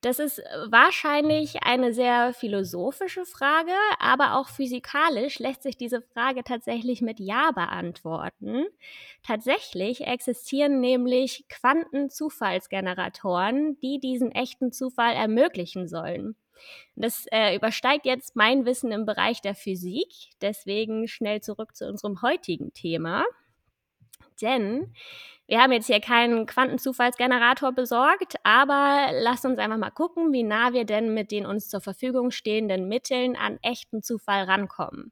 Das 0.00 0.20
ist 0.20 0.38
äh, 0.38 0.44
wahrscheinlich 0.70 1.64
eine 1.64 1.92
sehr 1.92 2.32
philosophische 2.32 3.24
Frage, 3.24 3.72
aber 3.98 4.36
auch 4.36 4.48
physikalisch 4.48 5.40
lässt 5.40 5.64
sich 5.64 5.76
diese 5.76 6.02
Frage 6.02 6.44
tatsächlich 6.44 7.02
mit 7.02 7.18
Ja 7.18 7.50
beantworten. 7.50 8.66
Tatsächlich 9.24 10.06
existieren 10.06 10.78
nämlich 10.80 11.46
Quantenzufallsgeneratoren, 11.48 13.80
die 13.80 13.98
diesen 13.98 14.30
echten 14.30 14.70
Zufall 14.70 15.14
ermöglichen 15.14 15.88
sollen. 15.88 16.36
Das 16.94 17.26
äh, 17.32 17.56
übersteigt 17.56 18.06
jetzt 18.06 18.36
mein 18.36 18.66
Wissen 18.66 18.92
im 18.92 19.04
Bereich 19.04 19.40
der 19.40 19.56
Physik, 19.56 20.30
deswegen 20.40 21.08
schnell 21.08 21.40
zurück 21.40 21.74
zu 21.76 21.88
unserem 21.88 22.22
heutigen 22.22 22.72
Thema. 22.72 23.24
Denn 24.40 24.92
wir 25.46 25.62
haben 25.62 25.72
jetzt 25.72 25.86
hier 25.86 26.00
keinen 26.00 26.44
Quantenzufallsgenerator 26.44 27.72
besorgt, 27.72 28.34
aber 28.42 29.08
lasst 29.12 29.46
uns 29.46 29.58
einfach 29.58 29.78
mal 29.78 29.90
gucken, 29.90 30.32
wie 30.32 30.42
nah 30.42 30.74
wir 30.74 30.84
denn 30.84 31.14
mit 31.14 31.30
den 31.30 31.46
uns 31.46 31.70
zur 31.70 31.80
Verfügung 31.80 32.30
stehenden 32.30 32.86
Mitteln 32.86 33.34
an 33.34 33.58
echten 33.62 34.02
Zufall 34.02 34.44
rankommen. 34.44 35.10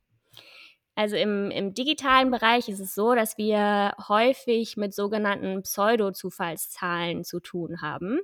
Also 0.94 1.16
im, 1.16 1.50
im 1.50 1.74
digitalen 1.74 2.30
Bereich 2.30 2.68
ist 2.68 2.80
es 2.80 2.94
so, 2.94 3.14
dass 3.14 3.38
wir 3.38 3.94
häufig 4.08 4.76
mit 4.76 4.94
sogenannten 4.94 5.62
Pseudo-Zufallszahlen 5.62 7.24
zu 7.24 7.40
tun 7.40 7.82
haben. 7.82 8.20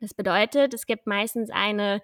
Das 0.00 0.14
bedeutet, 0.14 0.74
es 0.74 0.86
gibt 0.86 1.06
meistens 1.06 1.50
eine 1.50 2.02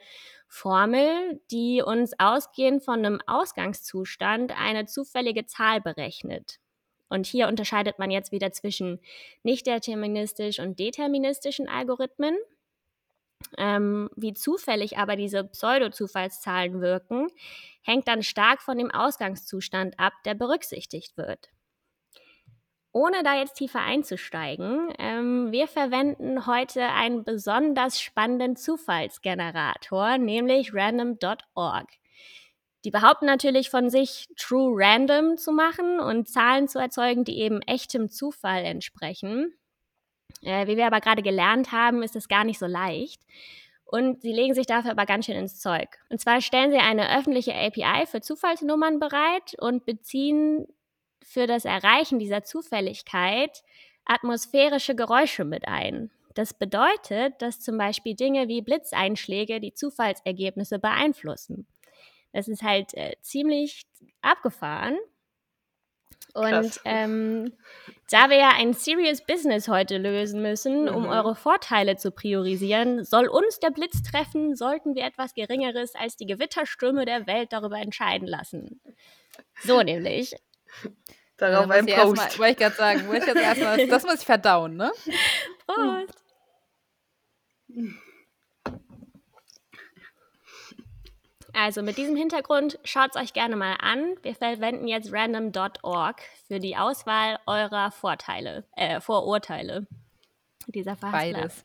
Formel, 0.49 1.41
die 1.51 1.83
uns 1.83 2.13
ausgehend 2.19 2.85
von 2.85 3.01
einem 3.01 3.21
Ausgangszustand 3.27 4.53
eine 4.61 4.87
zufällige 4.87 5.47
Zahl 5.47 5.81
berechnet. 5.81 6.61
Und 7.09 7.27
hier 7.27 7.49
unterscheidet 7.49 7.99
man 7.99 8.11
jetzt 8.11 8.33
wieder 8.33 8.53
zwischen 8.53 9.01
nicht 9.43 9.67
deterministisch 9.67 10.59
und 10.59 10.79
deterministischen 10.79 11.69
Algorithmen. 11.69 12.37
Ähm, 13.59 14.09
wie 14.17 14.33
zufällig 14.33 14.97
aber 14.97 15.17
diese 15.17 15.45
Pseudo-Zufallszahlen 15.45 16.81
wirken, 16.81 17.29
hängt 17.83 18.09
dann 18.09 18.23
stark 18.23 18.63
von 18.63 18.79
dem 18.79 18.91
Ausgangszustand 18.91 19.99
ab, 19.99 20.15
der 20.25 20.35
berücksichtigt 20.35 21.17
wird. 21.17 21.51
Ohne 22.97 23.25
da 23.25 23.37
jetzt 23.37 23.55
tiefer 23.55 23.81
einzusteigen, 23.81 24.93
ähm, 25.01 25.51
wir 25.51 25.67
verwenden 25.67 26.47
heute 26.47 26.85
einen 26.85 27.25
besonders 27.25 28.01
spannenden 28.01 28.55
Zufallsgenerator, 28.55 30.17
nämlich 30.17 30.73
random.org. 30.73 31.89
Die 32.85 32.91
behaupten 32.91 33.25
natürlich 33.25 33.71
von 33.71 33.89
sich, 33.89 34.29
True 34.37 34.75
Random 34.77 35.39
zu 35.39 35.53
machen 35.53 36.01
und 36.01 36.29
Zahlen 36.29 36.69
zu 36.69 36.79
erzeugen, 36.79 37.25
die 37.25 37.39
eben 37.39 37.63
echtem 37.63 38.11
Zufall 38.11 38.65
entsprechen. 38.65 39.55
Äh, 40.43 40.67
wie 40.67 40.77
wir 40.77 40.87
aber 40.87 41.01
gerade 41.01 41.23
gelernt 41.23 41.73
haben, 41.73 42.03
ist 42.03 42.15
es 42.15 42.29
gar 42.29 42.45
nicht 42.45 42.59
so 42.59 42.67
leicht. 42.67 43.23
Und 43.87 44.23
sie 44.23 44.33
legen 44.33 44.55
sich 44.55 44.67
dafür 44.67 44.91
aber 44.91 45.07
ganz 45.07 45.27
schön 45.27 45.37
ins 45.37 45.61
Zeug. 45.61 45.89
Und 46.11 46.21
zwar 46.21 46.41
stellen 46.41 46.73
sie 46.73 46.79
eine 46.79 47.17
öffentliche 47.17 47.55
API 47.55 48.07
für 48.07 48.21
Zufallsnummern 48.21 48.99
bereit 48.99 49.55
und 49.59 49.87
beziehen 49.87 50.67
für 51.23 51.47
das 51.47 51.65
Erreichen 51.65 52.19
dieser 52.19 52.45
Zufälligkeit 52.45 53.63
atmosphärische 54.05 54.95
Geräusche 54.95 55.45
mit 55.45 55.67
ein. 55.67 56.11
Das 56.35 56.53
bedeutet, 56.53 57.41
dass 57.41 57.61
zum 57.61 57.79
Beispiel 57.79 58.15
Dinge 58.15 58.49
wie 58.49 58.61
Blitzeinschläge 58.61 59.61
die 59.61 59.73
Zufallsergebnisse 59.73 60.79
beeinflussen. 60.79 61.67
Das 62.35 62.49
ist 62.49 62.63
halt 62.65 62.95
äh, 62.95 63.15
ziemlich 63.23 63.87
abgefahren. 64.21 64.99
Und 66.35 66.81
ähm, 66.85 67.53
da 68.11 68.29
wir 68.29 68.39
ja 68.39 68.51
ein 68.57 68.73
Serious 68.73 69.25
Business 69.25 69.69
heute 69.69 69.99
lösen 69.99 70.43
müssen, 70.43 70.89
um 70.89 71.05
mhm. 71.05 71.11
eure 71.11 71.37
Vorteile 71.37 71.97
zu 71.97 72.11
priorisieren, 72.11 73.05
soll 73.05 73.29
uns 73.29 73.61
der 73.61 73.71
Blitz 73.71 74.03
treffen, 74.03 74.57
sollten 74.57 74.97
wir 74.97 75.05
etwas 75.05 75.35
Geringeres 75.35 75.95
als 75.95 76.17
die 76.17 76.27
Gewitterstürme 76.27 77.05
der 77.05 77.29
Welt 77.29 77.53
darüber 77.53 77.79
entscheiden 77.79 78.27
lassen. 78.27 78.81
So 79.63 79.83
nämlich. 79.83 80.35
Darauf 81.37 81.71
ein 81.71 81.87
Post. 81.87 82.39
Wollte 82.41 82.51
ich 82.51 82.59
gerade 82.59 82.75
sagen, 82.75 83.05
ich 83.15 83.27
jetzt 83.27 83.37
erstmal, 83.37 83.87
das 83.87 84.03
muss 84.03 84.17
ich 84.17 84.27
verdauen, 84.27 84.77
ne? 84.77 84.91
Prost. 85.69 86.25
Also 91.55 91.83
mit 91.83 91.97
diesem 91.97 92.17
Hintergrund 92.17 92.79
schaut 92.85 93.11
es 93.15 93.23
euch 93.23 93.33
gerne 93.33 93.55
mal 93.57 93.77
an. 93.81 94.17
Wir 94.23 94.35
verwenden 94.35 94.89
jetzt 94.89 95.13
random.org 95.13 96.21
für 96.49 96.59
die 96.59 96.77
Auswahl 96.77 97.39
eurer 97.47 97.93
Vorteile, 97.93 98.65
äh, 98.77 99.01
Vorurteile 99.01 99.87
dieser 100.67 100.97
Beides. 100.97 101.65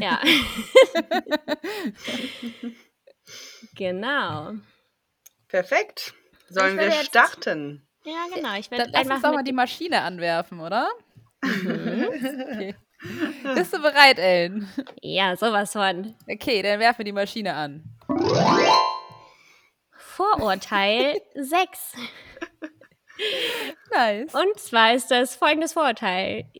Ja. 0.00 0.20
genau. 3.74 4.54
Perfekt. 5.48 6.14
Sollen 6.48 6.78
wir 6.78 6.90
starten? 6.92 7.86
Ja, 8.04 8.26
genau. 8.34 8.54
Ich 8.58 8.70
werde 8.70 8.90
Lass 8.92 9.08
uns 9.08 9.22
doch 9.22 9.32
mal 9.32 9.44
die 9.44 9.52
Maschine 9.52 10.00
anwerfen, 10.02 10.60
oder? 10.60 10.88
Mhm. 11.42 12.08
okay. 12.52 12.74
Bist 13.54 13.72
du 13.72 13.80
bereit, 13.80 14.18
Ellen? 14.18 14.68
Ja, 15.02 15.36
sowas 15.36 15.72
von. 15.72 16.14
Okay, 16.28 16.62
dann 16.62 16.80
werfen 16.80 16.98
wir 16.98 17.04
die 17.04 17.12
Maschine 17.12 17.54
an. 17.54 17.84
Vorurteil 20.18 21.22
6. 21.36 21.94
Nice. 23.92 24.34
Und 24.34 24.58
zwar 24.58 24.92
ist 24.94 25.12
das 25.12 25.36
folgendes 25.36 25.74
Vorurteil. 25.74 26.50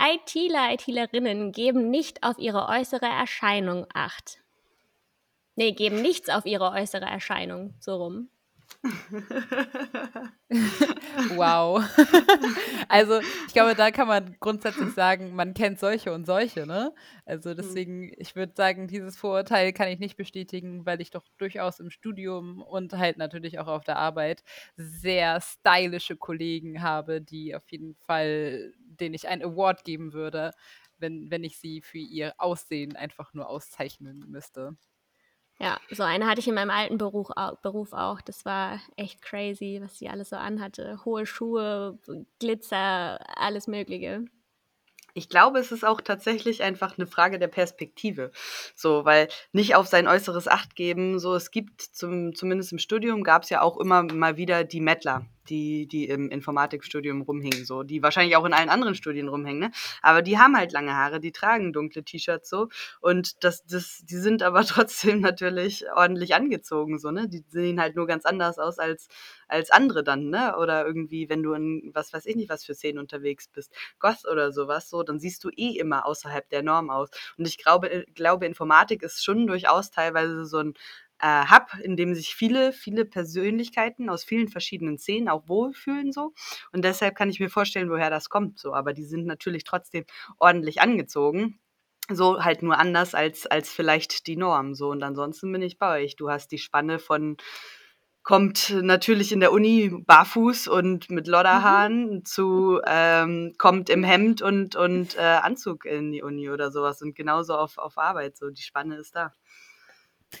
ITler, 0.00 0.72
ITlerinnen 0.72 1.52
geben 1.52 1.90
nicht 1.90 2.22
auf 2.22 2.38
ihre 2.38 2.68
äußere 2.70 3.04
Erscheinung 3.04 3.86
Acht. 3.92 4.38
Nee, 5.56 5.72
geben 5.72 6.00
nichts 6.00 6.30
auf 6.30 6.46
ihre 6.46 6.70
äußere 6.70 7.04
Erscheinung, 7.04 7.74
so 7.80 7.96
rum. 7.96 8.30
wow. 11.34 11.84
also 12.88 13.20
ich 13.46 13.52
glaube, 13.52 13.74
da 13.74 13.90
kann 13.90 14.08
man 14.08 14.36
grundsätzlich 14.40 14.94
sagen, 14.94 15.34
man 15.34 15.52
kennt 15.52 15.78
solche 15.78 16.14
und 16.14 16.24
solche, 16.24 16.66
ne? 16.66 16.94
Also 17.26 17.50
mhm. 17.50 17.56
deswegen, 17.56 18.10
ich 18.16 18.36
würde 18.36 18.54
sagen, 18.56 18.88
dieses 18.88 19.18
Vorurteil 19.18 19.74
kann 19.74 19.88
ich 19.88 19.98
nicht 19.98 20.16
bestätigen, 20.16 20.86
weil 20.86 21.02
ich 21.02 21.10
doch 21.10 21.26
durchaus 21.36 21.78
im 21.78 21.90
Studium 21.90 22.62
und 22.62 22.94
halt 22.94 23.18
natürlich 23.18 23.58
auch 23.58 23.68
auf 23.68 23.84
der 23.84 23.96
Arbeit 23.96 24.42
sehr 24.76 25.42
stylische 25.42 26.16
Kollegen 26.16 26.82
habe, 26.82 27.20
die 27.20 27.54
auf 27.54 27.70
jeden 27.70 27.96
Fall, 27.96 28.72
denen 28.78 29.14
ich 29.14 29.28
einen 29.28 29.42
Award 29.42 29.84
geben 29.84 30.14
würde, 30.14 30.52
wenn, 30.98 31.30
wenn 31.30 31.44
ich 31.44 31.58
sie 31.58 31.82
für 31.82 31.98
ihr 31.98 32.32
Aussehen 32.38 32.96
einfach 32.96 33.34
nur 33.34 33.48
auszeichnen 33.48 34.24
müsste. 34.28 34.76
Ja, 35.62 35.78
so 35.90 36.02
eine 36.02 36.26
hatte 36.26 36.40
ich 36.40 36.48
in 36.48 36.54
meinem 36.54 36.70
alten 36.70 36.96
Beruf, 36.96 37.28
Beruf 37.62 37.92
auch. 37.92 38.22
Das 38.22 38.46
war 38.46 38.80
echt 38.96 39.20
crazy, 39.20 39.78
was 39.82 39.98
sie 39.98 40.08
alles 40.08 40.30
so 40.30 40.36
anhatte. 40.36 41.04
Hohe 41.04 41.26
Schuhe, 41.26 41.98
Glitzer, 42.38 43.20
alles 43.36 43.66
Mögliche. 43.66 44.24
Ich 45.12 45.28
glaube, 45.28 45.58
es 45.58 45.70
ist 45.70 45.84
auch 45.84 46.00
tatsächlich 46.00 46.62
einfach 46.62 46.96
eine 46.96 47.06
Frage 47.06 47.38
der 47.38 47.48
Perspektive. 47.48 48.30
So, 48.74 49.04
weil 49.04 49.28
nicht 49.52 49.74
auf 49.74 49.86
sein 49.86 50.08
äußeres 50.08 50.48
Acht 50.48 50.76
geben, 50.76 51.18
so 51.18 51.34
es 51.34 51.50
gibt 51.50 51.82
zum, 51.82 52.34
zumindest 52.34 52.72
im 52.72 52.78
Studium 52.78 53.22
gab 53.22 53.42
es 53.42 53.50
ja 53.50 53.60
auch 53.60 53.76
immer 53.76 54.02
mal 54.02 54.38
wieder 54.38 54.64
die 54.64 54.80
Mettler, 54.80 55.26
die, 55.50 55.86
die 55.86 56.08
im 56.08 56.30
Informatikstudium 56.30 57.22
rumhängen, 57.22 57.64
so, 57.64 57.82
die 57.82 58.02
wahrscheinlich 58.02 58.36
auch 58.36 58.44
in 58.44 58.52
allen 58.52 58.68
anderen 58.68 58.94
Studien 58.94 59.28
rumhängen, 59.28 59.60
ne? 59.60 59.70
Aber 60.02 60.22
die 60.22 60.38
haben 60.38 60.56
halt 60.56 60.72
lange 60.72 60.94
Haare, 60.94 61.20
die 61.20 61.32
tragen 61.32 61.72
dunkle 61.72 62.04
T-Shirts 62.04 62.48
so 62.48 62.68
und 63.00 63.44
das, 63.44 63.64
das, 63.66 64.02
die 64.04 64.16
sind 64.16 64.42
aber 64.42 64.64
trotzdem 64.64 65.20
natürlich 65.20 65.84
ordentlich 65.94 66.34
angezogen, 66.34 66.98
so, 66.98 67.10
ne? 67.10 67.28
Die 67.28 67.44
sehen 67.48 67.80
halt 67.80 67.96
nur 67.96 68.06
ganz 68.06 68.24
anders 68.24 68.58
aus 68.58 68.78
als, 68.78 69.08
als 69.48 69.70
andere 69.70 70.04
dann, 70.04 70.30
ne? 70.30 70.56
Oder 70.56 70.86
irgendwie, 70.86 71.28
wenn 71.28 71.42
du 71.42 71.52
in, 71.54 71.90
was 71.94 72.12
weiß 72.12 72.26
ich 72.26 72.36
nicht, 72.36 72.48
was 72.48 72.64
für 72.64 72.74
Szenen 72.74 72.98
unterwegs 72.98 73.48
bist, 73.48 73.72
Goth 73.98 74.24
oder 74.30 74.52
sowas, 74.52 74.88
so, 74.88 75.02
dann 75.02 75.18
siehst 75.18 75.42
du 75.44 75.50
eh 75.50 75.76
immer 75.78 76.06
außerhalb 76.06 76.48
der 76.48 76.62
Norm 76.62 76.90
aus. 76.90 77.10
Und 77.36 77.46
ich 77.46 77.58
glaube, 77.58 78.04
glaube, 78.14 78.46
Informatik 78.46 79.02
ist 79.02 79.24
schon 79.24 79.46
durchaus 79.46 79.90
teilweise 79.90 80.44
so 80.46 80.58
ein 80.58 80.74
äh, 81.20 81.44
Hub, 81.50 81.68
in 81.82 81.96
dem 81.96 82.14
sich 82.14 82.34
viele, 82.34 82.72
viele 82.72 83.04
Persönlichkeiten 83.04 84.08
aus 84.08 84.24
vielen 84.24 84.48
verschiedenen 84.48 84.98
Szenen 84.98 85.28
auch 85.28 85.48
wohlfühlen 85.48 86.12
so. 86.12 86.32
Und 86.72 86.84
deshalb 86.84 87.16
kann 87.16 87.30
ich 87.30 87.40
mir 87.40 87.50
vorstellen, 87.50 87.90
woher 87.90 88.10
das 88.10 88.28
kommt 88.28 88.58
so. 88.58 88.74
Aber 88.74 88.92
die 88.92 89.04
sind 89.04 89.26
natürlich 89.26 89.64
trotzdem 89.64 90.04
ordentlich 90.38 90.80
angezogen. 90.80 91.60
So 92.12 92.42
halt 92.42 92.62
nur 92.62 92.78
anders 92.78 93.14
als, 93.14 93.46
als 93.46 93.70
vielleicht 93.70 94.26
die 94.26 94.36
Norm. 94.36 94.74
So. 94.74 94.90
Und 94.90 95.02
ansonsten 95.02 95.52
bin 95.52 95.62
ich 95.62 95.78
bei 95.78 96.02
euch. 96.02 96.16
Du 96.16 96.30
hast 96.30 96.50
die 96.52 96.58
Spanne 96.58 96.98
von 96.98 97.36
kommt 98.22 98.70
natürlich 98.82 99.32
in 99.32 99.40
der 99.40 99.52
Uni 99.52 99.90
barfuß 100.06 100.68
und 100.68 101.10
mit 101.10 101.26
mhm. 101.26 102.24
zu 102.24 102.80
ähm, 102.86 103.54
kommt 103.58 103.88
im 103.88 104.04
Hemd 104.04 104.42
und, 104.42 104.76
und 104.76 105.16
äh, 105.16 105.20
Anzug 105.20 105.84
in 105.84 106.12
die 106.12 106.22
Uni 106.22 106.50
oder 106.50 106.70
sowas 106.70 107.00
und 107.02 107.14
genauso 107.14 107.54
auf, 107.54 107.78
auf 107.78 107.98
Arbeit. 107.98 108.36
So 108.36 108.50
die 108.50 108.62
Spanne 108.62 108.96
ist 108.96 109.16
da. 109.16 109.32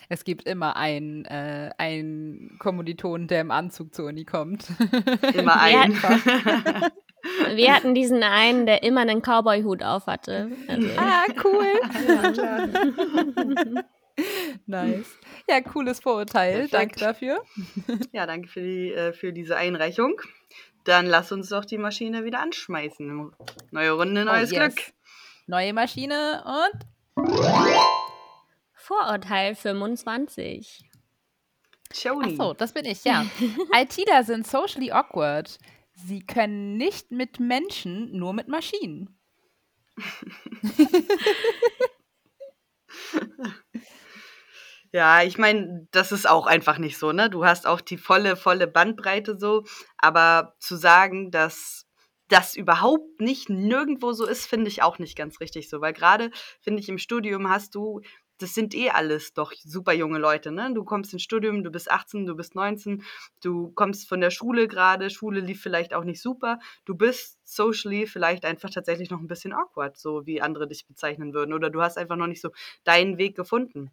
Es 0.08 0.24
gibt 0.24 0.46
immer 0.46 0.76
einen, 0.76 1.24
äh, 1.24 1.70
einen 1.78 2.56
Kommiliton, 2.58 3.28
der 3.28 3.40
im 3.40 3.50
Anzug 3.50 3.94
zur 3.94 4.06
Uni 4.06 4.24
kommt. 4.24 4.66
Immer 5.34 5.60
einen. 5.60 5.96
Wir 7.54 7.74
hatten 7.74 7.94
diesen 7.94 8.22
einen, 8.22 8.66
der 8.66 8.82
immer 8.82 9.02
einen 9.02 9.20
Cowboy-Hut 9.22 9.82
auf 9.82 10.06
hatte. 10.06 10.50
Also. 10.68 10.88
Ah, 10.96 11.24
cool. 11.44 11.66
nice. 14.66 15.18
Ja, 15.48 15.60
cooles 15.60 16.00
Vorurteil. 16.00 16.68
Perfekt. 16.68 16.74
Danke 16.74 17.00
dafür. 17.00 17.42
Ja, 18.12 18.26
danke 18.26 18.48
für, 18.48 18.60
die, 18.60 18.92
äh, 18.92 19.12
für 19.12 19.32
diese 19.32 19.56
Einreichung. 19.56 20.20
Dann 20.84 21.06
lass 21.06 21.30
uns 21.32 21.50
doch 21.50 21.64
die 21.64 21.78
Maschine 21.78 22.24
wieder 22.24 22.40
anschmeißen. 22.40 23.32
Neue 23.70 23.90
Runde, 23.92 24.22
oh, 24.22 24.24
neues 24.24 24.52
oh, 24.52 24.56
yes. 24.56 24.74
Glück. 24.74 24.92
Neue 25.46 25.72
Maschine 25.72 26.44
und 26.46 27.96
Vorurteil 28.90 29.54
25. 29.54 30.82
Joni. 31.94 32.32
Achso, 32.32 32.54
das 32.54 32.72
bin 32.72 32.84
ich, 32.86 33.04
ja. 33.04 33.24
ITler 33.72 34.24
sind 34.24 34.48
socially 34.48 34.90
awkward. 34.90 35.58
Sie 35.94 36.26
können 36.26 36.76
nicht 36.76 37.12
mit 37.12 37.38
Menschen, 37.38 38.10
nur 38.18 38.32
mit 38.32 38.48
Maschinen. 38.48 39.16
Ja, 44.92 45.22
ich 45.22 45.38
meine, 45.38 45.86
das 45.92 46.10
ist 46.10 46.28
auch 46.28 46.46
einfach 46.48 46.78
nicht 46.78 46.98
so, 46.98 47.12
ne? 47.12 47.30
Du 47.30 47.44
hast 47.44 47.64
auch 47.64 47.80
die 47.80 47.96
volle, 47.96 48.34
volle 48.34 48.66
Bandbreite 48.66 49.38
so, 49.38 49.62
aber 49.98 50.56
zu 50.58 50.74
sagen, 50.74 51.30
dass 51.30 51.86
das 52.26 52.56
überhaupt 52.56 53.20
nicht 53.20 53.48
nirgendwo 53.48 54.12
so 54.12 54.26
ist, 54.26 54.46
finde 54.46 54.66
ich 54.66 54.82
auch 54.82 54.98
nicht 54.98 55.16
ganz 55.16 55.38
richtig 55.38 55.70
so, 55.70 55.80
weil 55.80 55.92
gerade 55.92 56.32
finde 56.60 56.80
ich 56.80 56.88
im 56.88 56.98
Studium 56.98 57.48
hast 57.48 57.76
du 57.76 58.00
das 58.42 58.54
sind 58.54 58.74
eh 58.74 58.90
alles 58.90 59.32
doch 59.34 59.52
super 59.64 59.92
junge 59.92 60.18
Leute, 60.18 60.50
ne? 60.52 60.72
Du 60.74 60.84
kommst 60.84 61.12
ins 61.12 61.22
Studium, 61.22 61.62
du 61.64 61.70
bist 61.70 61.90
18, 61.90 62.26
du 62.26 62.34
bist 62.36 62.54
19, 62.54 63.02
du 63.42 63.70
kommst 63.72 64.08
von 64.08 64.20
der 64.20 64.30
Schule 64.30 64.68
gerade, 64.68 65.10
Schule 65.10 65.40
lief 65.40 65.62
vielleicht 65.62 65.94
auch 65.94 66.04
nicht 66.04 66.20
super, 66.22 66.58
du 66.84 66.94
bist 66.94 67.38
socially 67.44 68.06
vielleicht 68.06 68.44
einfach 68.44 68.70
tatsächlich 68.70 69.10
noch 69.10 69.20
ein 69.20 69.28
bisschen 69.28 69.52
awkward, 69.52 69.96
so 69.98 70.26
wie 70.26 70.42
andere 70.42 70.66
dich 70.68 70.86
bezeichnen 70.86 71.34
würden, 71.34 71.52
oder 71.54 71.70
du 71.70 71.82
hast 71.82 71.98
einfach 71.98 72.16
noch 72.16 72.26
nicht 72.26 72.40
so 72.40 72.50
deinen 72.84 73.18
Weg 73.18 73.36
gefunden. 73.36 73.90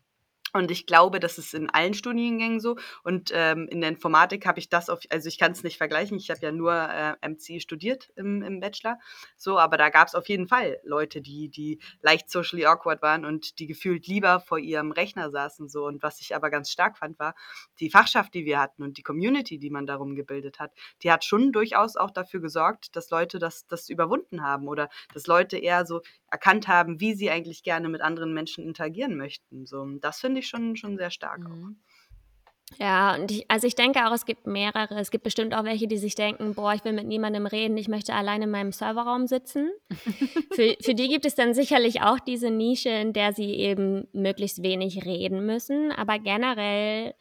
Und 0.54 0.72
ich 0.72 0.86
glaube, 0.86 1.20
das 1.20 1.38
ist 1.38 1.54
in 1.54 1.70
allen 1.70 1.94
Studiengängen 1.94 2.60
so. 2.60 2.77
Und 3.04 3.32
ähm, 3.34 3.68
in 3.70 3.82
der 3.82 3.89
Informatik 3.89 4.46
habe 4.46 4.60
ich 4.60 4.70
das 4.70 4.89
auf, 4.89 5.01
also 5.10 5.27
ich 5.27 5.38
kann 5.38 5.51
es 5.51 5.63
nicht 5.63 5.77
vergleichen. 5.77 6.18
Ich 6.18 6.30
habe 6.30 6.39
ja 6.42 6.51
nur 6.51 6.74
äh, 6.74 7.16
MC 7.27 7.62
studiert 7.62 8.10
im, 8.16 8.42
im 8.42 8.60
Bachelor. 8.60 9.00
So, 9.36 9.60
aber 9.60 9.77
da 9.77 9.89
gab 9.89 10.08
es 10.08 10.16
auf 10.16 10.27
jeden 10.30 10.48
Fall 10.48 10.80
Leute, 10.84 11.22
die, 11.22 11.50
die 11.50 11.80
leicht 12.01 12.30
socially 12.30 12.66
awkward 12.66 13.01
waren 13.01 13.25
und 13.25 13.60
die 13.60 13.68
gefühlt 13.68 14.08
lieber 14.08 14.39
vor 14.39 14.60
ihrem 14.60 14.92
Rechner 14.92 15.32
saßen. 15.32 15.68
So. 15.70 15.86
Und 15.86 16.01
was 16.04 16.22
ich 16.22 16.36
aber 16.36 16.50
ganz 16.50 16.72
stark 16.72 16.98
fand, 16.98 17.20
war 17.20 17.36
die 17.80 17.89
Fachschaft, 17.89 18.34
die 18.34 18.46
wir 18.46 18.60
hatten 18.60 18.84
und 18.84 18.98
die 18.98 19.04
Community, 19.04 19.60
die 19.60 19.70
man 19.70 19.86
darum 19.86 20.16
gebildet 20.16 20.60
hat, 20.60 20.72
die 21.04 21.12
hat 21.12 21.25
schon 21.25 21.51
durchaus 21.51 21.96
auch 21.96 22.12
dafür 22.12 22.39
gesorgt, 22.39 22.96
dass 22.96 23.10
Leute 23.10 23.39
das, 23.39 23.68
das 23.68 23.89
überwunden 23.89 24.44
haben 24.44 24.68
oder 24.68 24.89
dass 25.13 25.27
Leute 25.27 25.58
eher 25.58 25.86
so 25.86 26.01
erkannt 26.30 26.68
haben, 26.68 27.00
wie 27.00 27.13
sie 27.13 27.30
eigentlich 27.30 27.63
gerne 27.63 27.89
mit 27.89 28.01
anderen 28.01 28.34
Menschen 28.34 28.63
interagieren 28.63 29.16
möchten. 29.18 29.66
So, 29.66 29.86
das 30.01 30.20
finde 30.20 30.37
ich 30.39 30.48
schon, 30.48 30.75
schon 30.75 30.98
sehr 30.98 31.12
stark 31.12 31.39
mhm. 31.39 31.46
auch. 31.48 31.88
Ja, 32.79 33.15
und 33.15 33.32
ich, 33.32 33.50
also 33.50 33.65
ich 33.65 33.75
denke 33.75 34.06
auch, 34.06 34.12
es 34.12 34.25
gibt 34.25 34.46
mehrere. 34.46 35.00
Es 35.00 35.10
gibt 35.10 35.24
bestimmt 35.24 35.56
auch 35.56 35.63
welche, 35.63 35.88
die 35.88 35.98
sich 35.98 36.15
denken, 36.15 36.53
boah, 36.53 36.74
ich 36.74 36.84
will 36.84 36.91
mit 36.91 37.08
niemandem 37.08 37.46
reden, 37.46 37.77
ich 37.77 37.88
möchte 37.88 38.13
alleine 38.13 38.44
in 38.44 38.51
meinem 38.51 38.74
Serverraum 38.74 39.25
sitzen. 39.25 39.72
für, 40.51 40.75
für 40.82 40.94
die 40.94 41.08
gibt 41.08 41.25
es 41.25 41.36
dann 41.36 41.53
sicherlich 41.53 42.01
auch 42.01 42.20
diese 42.20 42.51
Nische, 42.51 42.89
in 42.89 43.13
der 43.13 43.32
sie 43.32 43.51
eben 43.51 44.08
möglichst 44.12 44.62
wenig 44.63 45.06
reden 45.06 45.46
müssen. 45.46 45.94
Aber 45.94 46.20
generell 46.20 47.13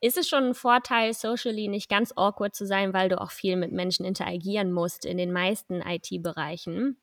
ist 0.00 0.16
es 0.16 0.28
schon 0.28 0.44
ein 0.44 0.54
Vorteil, 0.54 1.12
socially 1.12 1.68
nicht 1.68 1.90
ganz 1.90 2.12
awkward 2.16 2.54
zu 2.54 2.66
sein, 2.66 2.94
weil 2.94 3.10
du 3.10 3.20
auch 3.20 3.32
viel 3.32 3.56
mit 3.56 3.72
Menschen 3.72 4.06
interagieren 4.06 4.72
musst 4.72 5.04
in 5.04 5.18
den 5.18 5.32
meisten 5.32 5.82
IT-Bereichen. 5.82 6.96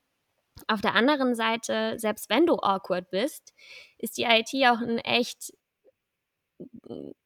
Auf 0.68 0.82
der 0.82 0.96
anderen 0.96 1.36
Seite, 1.36 1.96
selbst 1.98 2.30
wenn 2.30 2.46
du 2.46 2.56
awkward 2.62 3.10
bist, 3.10 3.54
ist 3.98 4.18
die 4.18 4.24
IT 4.24 4.50
auch 4.68 4.80
ein 4.82 5.00
echt 5.00 5.54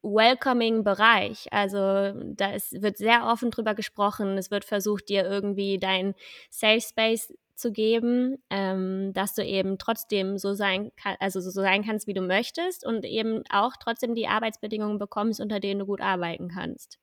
welcoming 0.02 0.84
Bereich. 0.84 1.46
Also 1.52 2.12
da 2.34 2.52
ist, 2.52 2.80
wird 2.82 2.96
sehr 2.98 3.26
offen 3.26 3.50
drüber 3.50 3.74
gesprochen. 3.74 4.38
Es 4.38 4.50
wird 4.50 4.64
versucht, 4.64 5.08
dir 5.08 5.24
irgendwie 5.24 5.78
dein 5.78 6.14
Safe 6.50 6.80
Space 6.80 7.32
zu 7.54 7.72
geben, 7.72 8.38
ähm, 8.50 9.12
dass 9.14 9.34
du 9.34 9.44
eben 9.44 9.78
trotzdem 9.78 10.38
so 10.38 10.54
sein, 10.54 10.92
also 11.18 11.40
so 11.40 11.50
sein 11.50 11.84
kannst, 11.84 12.06
wie 12.06 12.14
du 12.14 12.22
möchtest 12.22 12.86
und 12.86 13.04
eben 13.04 13.42
auch 13.50 13.72
trotzdem 13.80 14.14
die 14.14 14.28
Arbeitsbedingungen 14.28 14.98
bekommst, 14.98 15.40
unter 15.40 15.58
denen 15.60 15.80
du 15.80 15.86
gut 15.86 16.00
arbeiten 16.00 16.48
kannst. 16.48 16.98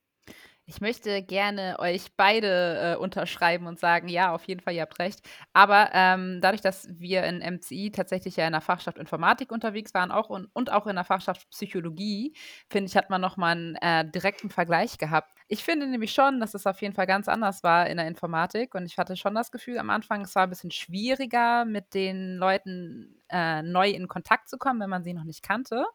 Ich 0.67 0.81
möchte 0.81 1.21
gerne 1.21 1.75
euch 1.77 2.15
beide 2.17 2.95
äh, 2.95 2.95
unterschreiben 2.95 3.67
und 3.67 3.79
sagen, 3.79 4.07
ja, 4.07 4.33
auf 4.33 4.45
jeden 4.45 4.61
Fall, 4.61 4.73
ihr 4.73 4.81
habt 4.81 4.97
recht. 4.97 5.21
Aber 5.53 5.91
ähm, 5.93 6.39
dadurch, 6.41 6.61
dass 6.61 6.87
wir 6.89 7.23
in 7.23 7.37
MCI 7.37 7.91
tatsächlich 7.91 8.35
ja 8.37 8.47
in 8.47 8.51
der 8.53 8.61
Fachschaft 8.61 8.97
Informatik 8.97 9.51
unterwegs 9.51 9.93
waren 9.93 10.09
auch 10.09 10.29
und, 10.29 10.47
und 10.53 10.71
auch 10.71 10.87
in 10.87 10.95
der 10.95 11.03
Fachschaft 11.03 11.47
Psychologie, 11.51 12.33
finde 12.67 12.89
ich, 12.89 12.97
hat 12.97 13.11
man 13.11 13.21
nochmal 13.21 13.51
einen 13.51 13.75
äh, 13.75 14.09
direkten 14.09 14.49
Vergleich 14.49 14.97
gehabt. 14.97 15.31
Ich 15.47 15.63
finde 15.63 15.85
nämlich 15.85 16.13
schon, 16.13 16.39
dass 16.39 16.55
es 16.55 16.65
auf 16.65 16.81
jeden 16.81 16.95
Fall 16.95 17.05
ganz 17.05 17.27
anders 17.27 17.61
war 17.61 17.87
in 17.87 17.97
der 17.97 18.07
Informatik 18.07 18.73
und 18.73 18.87
ich 18.87 18.97
hatte 18.97 19.15
schon 19.15 19.35
das 19.35 19.51
Gefühl 19.51 19.77
am 19.77 19.91
Anfang, 19.91 20.21
es 20.21 20.33
war 20.33 20.43
ein 20.43 20.49
bisschen 20.49 20.71
schwieriger, 20.71 21.65
mit 21.65 21.93
den 21.93 22.37
Leuten 22.37 23.21
äh, 23.29 23.61
neu 23.61 23.91
in 23.91 24.07
Kontakt 24.07 24.49
zu 24.49 24.57
kommen, 24.57 24.79
wenn 24.79 24.89
man 24.89 25.03
sie 25.03 25.13
noch 25.13 25.25
nicht 25.25 25.43
kannte. 25.43 25.85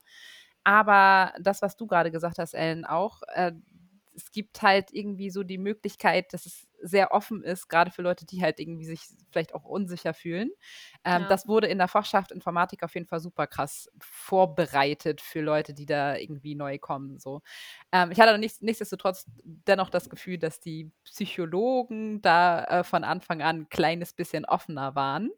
Aber 0.65 1.33
das, 1.41 1.63
was 1.63 1.77
du 1.77 1.87
gerade 1.87 2.11
gesagt 2.11 2.39
hast, 2.39 2.55
Ellen, 2.55 2.85
auch, 2.85 3.23
äh, 3.35 3.53
es 4.21 4.33
gibt 4.33 4.63
halt 4.63 4.93
irgendwie 4.93 5.31
so 5.31 5.43
die 5.43 5.59
Möglichkeit, 5.59 6.33
dass 6.33 6.47
es 6.47 6.67
sehr 6.83 7.13
offen 7.13 7.43
ist, 7.43 7.69
gerade 7.69 7.91
für 7.91 8.03
Leute, 8.03 8.25
die 8.25 8.43
halt 8.43 8.59
irgendwie 8.59 8.85
sich 8.85 9.03
vielleicht 9.31 9.55
auch 9.55 9.65
unsicher 9.65 10.15
fühlen. 10.15 10.51
Ähm, 11.05 11.23
ja. 11.23 11.29
Das 11.29 11.47
wurde 11.47 11.67
in 11.67 11.79
der 11.79 11.89
Fachschaft 11.89 12.33
Informatik 12.33 12.83
auf 12.83 12.95
jeden 12.95 13.07
Fall 13.07 13.21
super 13.21 13.47
krass 13.47 13.91
vorbereitet 13.99 15.21
für 15.21 15.41
Leute, 15.41 15.75
die 15.75 15.87
da 15.87 16.17
irgendwie 16.17 16.55
neu 16.55 16.79
kommen. 16.79 17.19
So. 17.19 17.43
Ähm, 17.93 18.11
ich 18.13 18.21
hatte 18.21 18.39
nicht, 18.39 18.63
nichtsdestotrotz 18.63 19.27
dennoch 19.45 19.91
das 19.91 20.09
Gefühl, 20.09 20.39
dass 20.39 20.61
die 20.61 20.91
Psychologen 21.05 22.23
da 22.23 22.65
äh, 22.65 22.85
von 22.85 23.05
Anfang 23.05 23.43
an 23.43 23.63
ein 23.63 23.69
kleines 23.69 24.13
bisschen 24.13 24.45
offener 24.45 24.95
waren, 24.95 25.31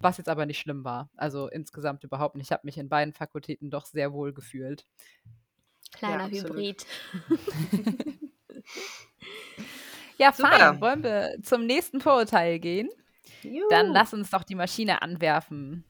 was 0.00 0.18
jetzt 0.18 0.28
aber 0.28 0.46
nicht 0.46 0.58
schlimm 0.58 0.84
war. 0.84 1.10
Also 1.16 1.48
insgesamt 1.48 2.04
überhaupt 2.04 2.36
nicht. 2.36 2.48
Ich 2.48 2.52
habe 2.52 2.66
mich 2.66 2.78
in 2.78 2.88
beiden 2.88 3.14
Fakultäten 3.14 3.70
doch 3.70 3.86
sehr 3.86 4.12
wohl 4.12 4.32
gefühlt. 4.32 4.84
Kleiner 5.92 6.28
ja, 6.30 6.42
Hybrid. 6.42 6.86
ja, 10.18 10.32
fein. 10.32 10.80
Wollen 10.80 11.02
wir 11.02 11.36
zum 11.42 11.66
nächsten 11.66 12.00
Vorurteil 12.00 12.58
gehen? 12.58 12.88
Juhu. 13.42 13.68
Dann 13.70 13.92
lass 13.92 14.12
uns 14.12 14.30
doch 14.30 14.44
die 14.44 14.54
Maschine 14.54 15.02
anwerfen. 15.02 15.84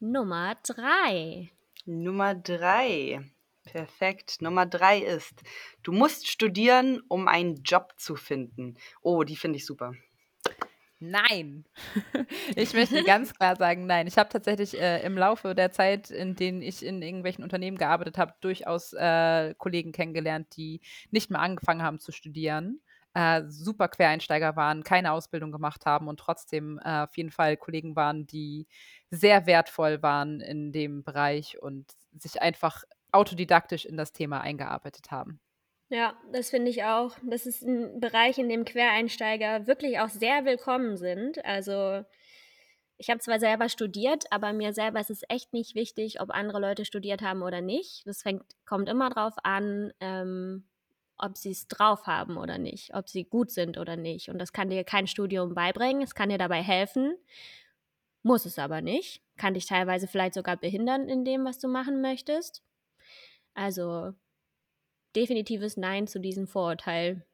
Nummer 0.00 0.56
drei. 0.62 1.50
Nummer 1.84 2.34
drei. 2.34 3.20
Perfekt. 3.64 4.40
Nummer 4.40 4.64
drei 4.64 5.00
ist, 5.00 5.42
du 5.82 5.92
musst 5.92 6.28
studieren, 6.28 7.02
um 7.08 7.28
einen 7.28 7.62
Job 7.62 7.94
zu 7.96 8.14
finden. 8.16 8.76
Oh, 9.02 9.24
die 9.24 9.36
finde 9.36 9.56
ich 9.58 9.66
super. 9.66 9.92
Nein. 11.00 11.64
Ich 12.56 12.72
möchte 12.74 13.02
ganz 13.04 13.34
klar 13.34 13.56
sagen, 13.56 13.86
nein. 13.86 14.06
Ich 14.06 14.16
habe 14.18 14.28
tatsächlich 14.30 14.78
äh, 14.80 15.02
im 15.04 15.16
Laufe 15.18 15.54
der 15.54 15.70
Zeit, 15.72 16.10
in 16.10 16.34
denen 16.36 16.62
ich 16.62 16.84
in 16.84 17.02
irgendwelchen 17.02 17.44
Unternehmen 17.44 17.76
gearbeitet 17.76 18.16
habe, 18.18 18.34
durchaus 18.40 18.92
äh, 18.94 19.54
Kollegen 19.58 19.92
kennengelernt, 19.92 20.56
die 20.56 20.80
nicht 21.10 21.30
mehr 21.30 21.40
angefangen 21.40 21.82
haben 21.82 21.98
zu 21.98 22.12
studieren, 22.12 22.80
äh, 23.14 23.42
super 23.48 23.88
Quereinsteiger 23.88 24.56
waren, 24.56 24.84
keine 24.84 25.12
Ausbildung 25.12 25.52
gemacht 25.52 25.84
haben 25.86 26.08
und 26.08 26.18
trotzdem 26.20 26.78
äh, 26.82 27.02
auf 27.02 27.16
jeden 27.16 27.30
Fall 27.30 27.56
Kollegen 27.56 27.94
waren, 27.96 28.26
die 28.26 28.66
sehr 29.10 29.46
wertvoll 29.46 30.02
waren 30.02 30.40
in 30.40 30.72
dem 30.72 31.02
Bereich 31.04 31.60
und 31.60 31.86
sich 32.18 32.40
einfach 32.40 32.84
autodidaktisch 33.12 33.84
in 33.84 33.96
das 33.96 34.12
Thema 34.12 34.40
eingearbeitet 34.40 35.10
haben. 35.10 35.40
Ja, 35.88 36.16
das 36.32 36.50
finde 36.50 36.70
ich 36.70 36.82
auch. 36.84 37.16
Das 37.22 37.46
ist 37.46 37.62
ein 37.62 38.00
Bereich, 38.00 38.38
in 38.38 38.48
dem 38.48 38.64
Quereinsteiger 38.64 39.66
wirklich 39.66 40.00
auch 40.00 40.08
sehr 40.08 40.44
willkommen 40.44 40.96
sind. 40.96 41.44
Also 41.44 42.04
ich 42.98 43.10
habe 43.10 43.20
zwar 43.20 43.38
selber 43.38 43.68
studiert, 43.68 44.24
aber 44.30 44.52
mir 44.52 44.72
selber 44.72 45.00
ist 45.00 45.10
es 45.10 45.22
echt 45.28 45.52
nicht 45.52 45.74
wichtig, 45.74 46.20
ob 46.20 46.30
andere 46.30 46.60
Leute 46.60 46.84
studiert 46.84 47.22
haben 47.22 47.42
oder 47.42 47.60
nicht. 47.60 48.06
Das 48.06 48.22
fängt, 48.22 48.42
kommt 48.64 48.88
immer 48.88 49.10
drauf 49.10 49.34
an, 49.44 49.92
ähm, 50.00 50.64
ob 51.18 51.36
sie 51.36 51.50
es 51.50 51.68
drauf 51.68 52.06
haben 52.06 52.36
oder 52.36 52.58
nicht, 52.58 52.94
ob 52.94 53.08
sie 53.08 53.24
gut 53.24 53.50
sind 53.50 53.78
oder 53.78 53.96
nicht. 53.96 54.28
Und 54.28 54.38
das 54.38 54.52
kann 54.52 54.70
dir 54.70 54.82
kein 54.84 55.06
Studium 55.06 55.54
beibringen, 55.54 56.02
es 56.02 56.14
kann 56.14 56.30
dir 56.30 56.38
dabei 56.38 56.62
helfen, 56.62 57.14
muss 58.22 58.44
es 58.44 58.58
aber 58.58 58.80
nicht. 58.80 59.22
Kann 59.36 59.54
dich 59.54 59.66
teilweise 59.66 60.08
vielleicht 60.08 60.34
sogar 60.34 60.56
behindern 60.56 61.08
in 61.08 61.24
dem, 61.24 61.44
was 61.44 61.58
du 61.58 61.68
machen 61.68 62.00
möchtest. 62.00 62.62
Also 63.54 64.14
definitives 65.16 65.76
Nein 65.76 66.06
zu 66.06 66.20
diesem 66.20 66.46
Vorurteil. 66.46 67.26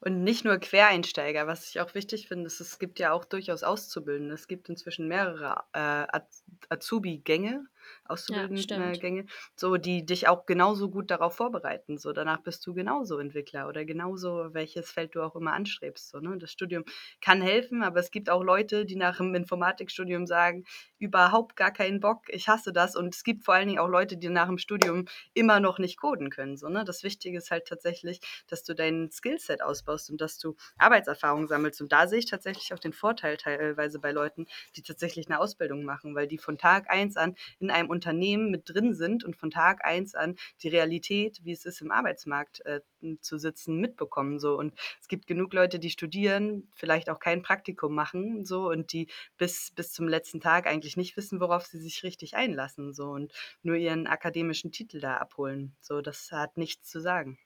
Und 0.00 0.24
nicht 0.24 0.44
nur 0.44 0.58
Quereinsteiger, 0.58 1.46
was 1.46 1.68
ich 1.68 1.80
auch 1.80 1.94
wichtig 1.94 2.28
finde, 2.28 2.46
ist, 2.46 2.60
es 2.60 2.78
gibt 2.78 2.98
ja 2.98 3.12
auch 3.12 3.24
durchaus 3.24 3.62
Auszubildende. 3.62 4.34
Es 4.34 4.48
gibt 4.48 4.68
inzwischen 4.68 5.06
mehrere 5.06 5.62
äh, 5.72 6.20
Azubi-Gänge, 6.68 7.64
Auszubildende-Gänge, 8.04 9.20
ja, 9.20 9.26
so 9.54 9.76
die 9.76 10.04
dich 10.04 10.28
auch 10.28 10.46
genauso 10.46 10.90
gut 10.90 11.10
darauf 11.10 11.36
vorbereiten. 11.36 11.98
So 11.98 12.12
danach 12.12 12.42
bist 12.42 12.66
du 12.66 12.74
genauso 12.74 13.18
Entwickler 13.18 13.68
oder 13.68 13.84
genauso 13.84 14.52
welches 14.52 14.90
Feld 14.90 15.14
du 15.14 15.22
auch 15.22 15.36
immer 15.36 15.52
anstrebst. 15.52 16.10
So, 16.10 16.18
ne? 16.20 16.36
Das 16.38 16.52
Studium 16.52 16.84
kann 17.20 17.42
helfen, 17.42 17.82
aber 17.82 18.00
es 18.00 18.10
gibt 18.10 18.30
auch 18.30 18.42
Leute, 18.42 18.84
die 18.86 18.96
nach 18.96 19.16
dem 19.18 19.34
Informatikstudium 19.34 20.26
sagen, 20.26 20.64
überhaupt 20.98 21.56
gar 21.56 21.72
keinen 21.72 22.00
Bock, 22.00 22.24
ich 22.28 22.48
hasse 22.48 22.72
das. 22.72 22.96
Und 22.96 23.14
es 23.14 23.24
gibt 23.24 23.44
vor 23.44 23.54
allen 23.54 23.68
Dingen 23.68 23.80
auch 23.80 23.88
Leute, 23.88 24.16
die 24.16 24.28
nach 24.28 24.46
dem 24.46 24.58
Studium 24.58 25.06
immer 25.34 25.60
noch 25.60 25.78
nicht 25.78 25.98
coden 25.98 26.30
können. 26.30 26.56
So, 26.56 26.68
ne? 26.68 26.84
Das 26.84 27.02
Wichtige 27.02 27.38
ist 27.38 27.50
halt 27.50 27.66
tatsächlich, 27.66 28.20
dass 28.46 28.62
du 28.64 28.74
dein 28.74 29.10
Skillset 29.10 29.62
ausbaust 29.62 30.10
und 30.10 30.20
dass 30.20 30.38
du 30.38 30.56
Arbeitserfahrung 30.78 31.48
sammelst. 31.48 31.80
Und 31.80 31.92
da 31.92 32.06
sehe 32.06 32.18
ich 32.20 32.26
tatsächlich 32.26 32.72
auch 32.72 32.78
den 32.78 32.92
Vorteil 32.92 33.36
teilweise 33.36 33.98
bei 33.98 34.12
Leuten, 34.12 34.46
die 34.76 34.82
tatsächlich 34.82 35.26
eine 35.26 35.40
Ausbildung 35.40 35.84
machen, 35.84 36.14
weil 36.14 36.26
die 36.28 36.38
von 36.38 36.58
Tag 36.58 36.90
eins 36.90 37.16
an 37.16 37.34
in 37.58 37.70
einem 37.70 37.81
Unternehmen 37.88 38.50
mit 38.50 38.62
drin 38.66 38.94
sind 38.94 39.24
und 39.24 39.36
von 39.36 39.50
Tag 39.50 39.84
eins 39.84 40.14
an 40.14 40.36
die 40.62 40.68
Realität, 40.68 41.40
wie 41.44 41.52
es 41.52 41.64
ist 41.64 41.80
im 41.80 41.90
Arbeitsmarkt 41.90 42.64
äh, 42.64 42.80
zu 43.20 43.38
sitzen, 43.38 43.78
mitbekommen. 43.78 44.38
So. 44.38 44.56
Und 44.56 44.74
es 45.00 45.08
gibt 45.08 45.26
genug 45.26 45.52
Leute, 45.52 45.78
die 45.78 45.90
studieren, 45.90 46.70
vielleicht 46.74 47.10
auch 47.10 47.18
kein 47.18 47.42
Praktikum 47.42 47.94
machen, 47.94 48.44
so 48.44 48.68
und 48.68 48.92
die 48.92 49.08
bis, 49.36 49.72
bis 49.74 49.92
zum 49.92 50.08
letzten 50.08 50.40
Tag 50.40 50.66
eigentlich 50.66 50.96
nicht 50.96 51.16
wissen, 51.16 51.40
worauf 51.40 51.66
sie 51.66 51.78
sich 51.78 52.02
richtig 52.02 52.34
einlassen. 52.34 52.92
So 52.92 53.10
und 53.10 53.32
nur 53.62 53.76
ihren 53.76 54.06
akademischen 54.06 54.72
Titel 54.72 55.00
da 55.00 55.16
abholen. 55.16 55.76
So, 55.80 56.00
das 56.00 56.30
hat 56.32 56.56
nichts 56.56 56.88
zu 56.88 57.00
sagen. 57.00 57.38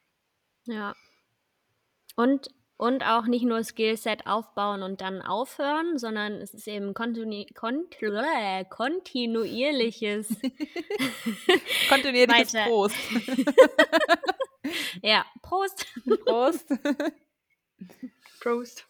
Ja. 0.65 0.95
Und 2.17 2.49
und 2.77 3.05
auch 3.05 3.27
nicht 3.27 3.45
nur 3.45 3.65
Skillset 3.65 4.27
aufbauen 4.27 4.83
und 4.83 5.01
dann 5.01 5.23
aufhören, 5.23 5.99
sondern 5.99 6.35
es 6.35 6.53
ist 6.53 6.69
eben 6.69 6.93
kontinu 6.93 7.45
kont 7.55 7.97
kontinuierliches. 8.69 10.29
kontinuierliches 11.89 12.53
Prost. 12.53 12.97
ja, 15.03 15.25
Prost. 15.43 15.87
Prost. 16.25 16.67
Prost. 18.41 18.87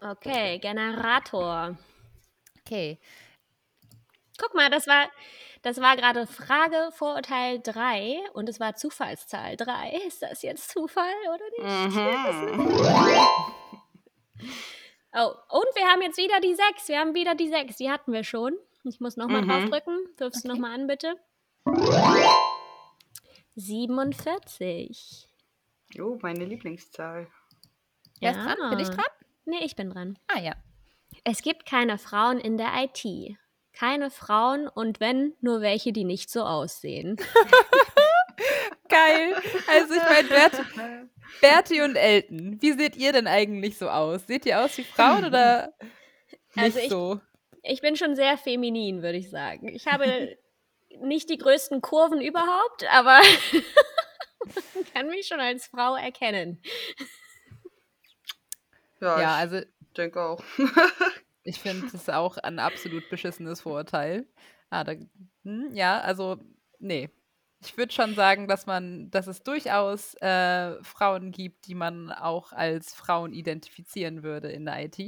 Okay, 0.00 0.58
Generator. 0.58 1.78
Okay. 2.60 2.98
Guck 4.42 4.54
mal, 4.54 4.68
das 4.70 4.86
war, 4.88 5.08
das 5.62 5.80
war 5.80 5.94
gerade 5.96 6.26
Frage 6.26 6.90
Vorurteil 6.92 7.60
3 7.62 8.18
und 8.32 8.48
es 8.48 8.58
war 8.58 8.74
Zufallszahl 8.74 9.56
3. 9.56 10.00
Ist 10.06 10.20
das 10.22 10.42
jetzt 10.42 10.70
Zufall 10.70 11.14
oder 11.32 11.44
nicht? 11.86 11.96
Mhm. 11.96 12.78
Oh, 15.14 15.28
und 15.50 15.66
wir 15.76 15.86
haben 15.88 16.00
jetzt 16.00 16.16
wieder 16.16 16.40
die 16.40 16.54
6. 16.54 16.88
Wir 16.88 16.98
haben 16.98 17.14
wieder 17.14 17.34
die 17.34 17.48
6. 17.48 17.76
Die 17.76 17.90
hatten 17.90 18.14
wir 18.14 18.24
schon. 18.24 18.56
Ich 18.82 18.98
muss 18.98 19.18
nochmal 19.18 19.42
Mhm. 19.42 19.48
draufdrücken. 19.50 19.98
Wirfst 20.16 20.42
du 20.42 20.48
Okay. 20.48 20.56
nochmal 20.58 20.72
an, 20.74 20.86
bitte? 20.86 21.14
47. 23.54 25.28
Jo, 25.92 26.18
meine 26.22 26.44
Lieblingszahl. 26.46 27.28
Wer 28.20 28.30
ist 28.30 28.38
dran? 28.38 28.70
Bin 28.70 28.78
ich 28.78 28.88
dran? 28.88 29.04
Nee, 29.44 29.64
ich 29.64 29.76
bin 29.76 29.90
dran. 29.90 30.18
Ah 30.28 30.40
ja. 30.40 30.54
Es 31.24 31.42
gibt 31.42 31.66
keine 31.66 31.98
Frauen 31.98 32.38
in 32.38 32.56
der 32.56 32.70
IT. 32.76 33.04
Keine 33.72 34.10
Frauen 34.10 34.68
und 34.68 35.00
wenn, 35.00 35.34
nur 35.40 35.60
welche, 35.60 35.92
die 35.92 36.04
nicht 36.04 36.30
so 36.30 36.42
aussehen. 36.44 37.16
Geil. 38.88 39.34
Also 39.68 39.94
ich 39.94 40.02
meine, 40.02 40.28
Berti, 40.28 40.62
Berti 41.40 41.80
und 41.82 41.96
Elton, 41.96 42.58
wie 42.60 42.72
seht 42.72 42.96
ihr 42.96 43.12
denn 43.12 43.26
eigentlich 43.26 43.78
so 43.78 43.88
aus? 43.88 44.26
Seht 44.26 44.44
ihr 44.46 44.60
aus 44.60 44.76
wie 44.76 44.84
Frauen 44.84 45.24
oder 45.24 45.72
nicht 46.54 46.58
Also 46.64 46.78
ich- 46.80 46.88
so? 46.90 47.20
Ich 47.64 47.80
bin 47.80 47.94
schon 47.96 48.16
sehr 48.16 48.36
feminin, 48.36 49.02
würde 49.02 49.18
ich 49.18 49.30
sagen. 49.30 49.68
Ich 49.68 49.86
habe 49.86 50.36
nicht 51.00 51.30
die 51.30 51.38
größten 51.38 51.80
Kurven 51.80 52.20
überhaupt, 52.20 52.84
aber 52.92 53.20
man 54.74 54.84
kann 54.92 55.06
mich 55.08 55.28
schon 55.28 55.38
als 55.40 55.66
Frau 55.68 55.94
erkennen. 55.94 56.60
Ja, 59.00 59.20
Ja, 59.20 59.34
ich 59.36 59.40
also 59.52 59.60
denke 59.96 60.20
auch. 60.20 60.42
Ich 61.44 61.58
finde 61.58 61.88
das 61.92 62.08
auch 62.08 62.38
ein 62.38 62.58
absolut 62.58 63.08
beschissenes 63.10 63.60
Vorurteil. 63.62 64.26
Ah, 64.70 64.84
da, 64.84 64.94
hm, 65.44 65.70
ja, 65.74 66.00
also 66.00 66.38
nee. 66.78 67.10
Ich 67.64 67.76
würde 67.76 67.92
schon 67.92 68.16
sagen, 68.16 68.48
dass 68.48 68.66
man, 68.66 69.08
dass 69.12 69.28
es 69.28 69.44
durchaus 69.44 70.14
äh, 70.20 70.82
Frauen 70.82 71.30
gibt, 71.30 71.68
die 71.68 71.76
man 71.76 72.10
auch 72.10 72.52
als 72.52 72.92
Frauen 72.92 73.32
identifizieren 73.32 74.24
würde 74.24 74.50
in 74.50 74.64
der 74.64 74.84
IT. 74.84 74.98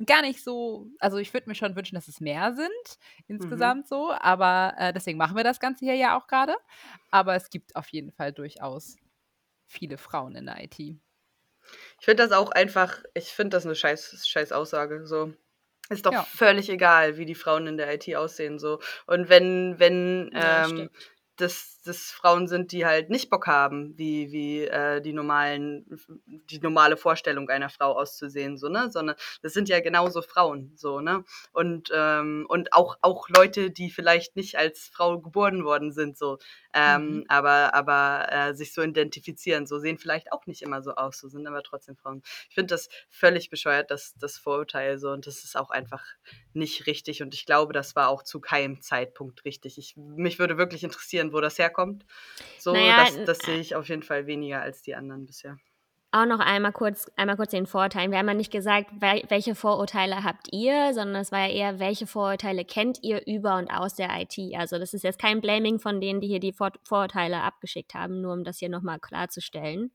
Und 0.00 0.08
gar 0.08 0.22
nicht 0.22 0.42
so, 0.42 0.88
also 0.98 1.18
ich 1.18 1.32
würde 1.32 1.48
mir 1.48 1.54
schon 1.54 1.76
wünschen, 1.76 1.94
dass 1.94 2.08
es 2.08 2.20
mehr 2.20 2.54
sind, 2.54 2.98
insgesamt 3.28 3.86
so, 3.86 4.10
aber 4.10 4.74
äh, 4.78 4.92
deswegen 4.92 5.16
machen 5.16 5.36
wir 5.36 5.44
das 5.44 5.60
Ganze 5.60 5.84
hier 5.84 5.94
ja 5.94 6.18
auch 6.18 6.26
gerade. 6.26 6.56
Aber 7.12 7.36
es 7.36 7.50
gibt 7.50 7.76
auf 7.76 7.88
jeden 7.90 8.10
Fall 8.10 8.32
durchaus 8.32 8.96
viele 9.68 9.96
Frauen 9.96 10.34
in 10.34 10.46
der 10.46 10.64
IT. 10.64 10.80
Ich 10.80 12.04
finde 12.04 12.24
das 12.24 12.32
auch 12.32 12.50
einfach, 12.50 13.02
ich 13.14 13.28
finde 13.28 13.56
das 13.56 13.64
eine 13.64 13.76
scheiß, 13.76 14.26
scheiß 14.26 14.50
Aussage. 14.50 15.06
So. 15.06 15.32
Ist 15.92 16.06
doch 16.06 16.12
Ja. 16.12 16.22
völlig 16.22 16.68
egal, 16.70 17.16
wie 17.18 17.24
die 17.26 17.34
Frauen 17.34 17.66
in 17.66 17.76
der 17.76 17.92
IT 17.94 18.14
aussehen. 18.16 18.58
So. 18.58 18.80
Und 19.06 19.28
wenn, 19.28 19.78
wenn 19.78 20.30
Ja, 20.32 20.64
ähm, 20.64 20.70
stimmt. 20.70 21.11
Das, 21.42 21.80
das 21.84 21.98
Frauen 22.12 22.48
sind, 22.48 22.72
die 22.72 22.86
halt 22.86 23.10
nicht 23.10 23.28
Bock 23.30 23.46
haben, 23.46 23.96
wie, 23.98 24.32
wie 24.32 24.62
äh, 24.64 25.00
die 25.00 25.12
normalen, 25.12 25.84
die 26.50 26.60
normale 26.60 26.96
Vorstellung 26.96 27.48
einer 27.50 27.68
Frau 27.70 27.92
auszusehen, 27.98 28.56
so, 28.56 28.68
ne? 28.68 28.90
Sondern 28.90 29.16
das 29.42 29.52
sind 29.52 29.68
ja 29.68 29.80
genauso 29.80 30.22
Frauen, 30.22 30.72
so, 30.76 31.00
ne? 31.00 31.24
Und, 31.52 31.90
ähm, 31.94 32.46
und 32.48 32.72
auch, 32.72 32.96
auch 33.02 33.28
Leute, 33.28 33.70
die 33.70 33.90
vielleicht 33.90 34.36
nicht 34.36 34.56
als 34.56 34.88
Frau 34.92 35.20
geboren 35.20 35.64
worden 35.64 35.92
sind, 35.92 36.16
so, 36.16 36.38
ähm, 36.74 37.02
Mhm. 37.18 37.24
aber, 37.28 37.74
aber 37.74 38.26
äh, 38.30 38.54
sich 38.54 38.72
so 38.72 38.82
identifizieren, 38.82 39.66
so 39.66 39.78
sehen 39.78 39.98
vielleicht 39.98 40.32
auch 40.32 40.46
nicht 40.46 40.62
immer 40.62 40.82
so 40.82 40.94
aus, 40.94 41.18
so 41.18 41.28
sind 41.28 41.46
aber 41.46 41.62
trotzdem 41.62 41.96
Frauen. 41.96 42.22
Ich 42.48 42.54
finde 42.54 42.72
das 42.74 42.88
völlig 43.10 43.50
bescheuert, 43.50 43.90
das, 43.90 44.14
das 44.18 44.38
Vorurteil 44.38 44.98
so 44.98 45.10
und 45.10 45.26
das 45.26 45.44
ist 45.44 45.56
auch 45.56 45.70
einfach 45.70 46.04
nicht 46.54 46.86
richtig 46.86 47.22
und 47.22 47.34
ich 47.34 47.46
glaube, 47.46 47.72
das 47.72 47.96
war 47.96 48.08
auch 48.08 48.22
zu 48.22 48.40
keinem 48.40 48.80
Zeitpunkt 48.80 49.44
richtig. 49.44 49.78
Ich, 49.78 49.96
mich 49.96 50.38
würde 50.38 50.58
wirklich 50.58 50.84
interessieren, 50.84 51.31
wo 51.32 51.40
das 51.40 51.58
herkommt. 51.58 52.04
So, 52.58 52.72
Naja, 52.72 53.04
das, 53.04 53.24
das 53.24 53.38
sehe 53.38 53.58
ich 53.58 53.74
auf 53.74 53.88
jeden 53.88 54.02
Fall 54.02 54.26
weniger 54.26 54.60
als 54.60 54.82
die 54.82 54.94
anderen 54.94 55.26
bisher. 55.26 55.58
Auch 56.14 56.26
noch 56.26 56.40
einmal 56.40 56.72
kurz, 56.72 57.10
einmal 57.16 57.36
kurz 57.36 57.52
den 57.52 57.66
Vorurteilen. 57.66 58.10
Wir 58.10 58.18
haben 58.18 58.28
ja 58.28 58.34
nicht 58.34 58.52
gesagt, 58.52 58.90
wel 59.00 59.22
welche 59.28 59.54
Vorurteile 59.54 60.22
habt 60.22 60.48
ihr, 60.52 60.92
sondern 60.92 61.22
es 61.22 61.32
war 61.32 61.46
ja 61.48 61.54
eher, 61.54 61.78
welche 61.78 62.06
Vorurteile 62.06 62.66
kennt 62.66 62.98
ihr 63.02 63.26
über 63.26 63.56
und 63.56 63.70
aus 63.70 63.94
der 63.94 64.10
IT. 64.20 64.36
Also 64.54 64.78
das 64.78 64.92
ist 64.92 65.04
jetzt 65.04 65.18
kein 65.18 65.40
Blaming 65.40 65.78
von 65.78 66.02
denen, 66.02 66.20
die 66.20 66.28
hier 66.28 66.38
die 66.38 66.52
Vor 66.52 66.70
Vorurteile 66.84 67.40
abgeschickt 67.40 67.94
haben, 67.94 68.20
nur 68.20 68.34
um 68.34 68.44
das 68.44 68.58
hier 68.58 68.68
nochmal 68.68 69.00
klarzustellen. 69.00 69.90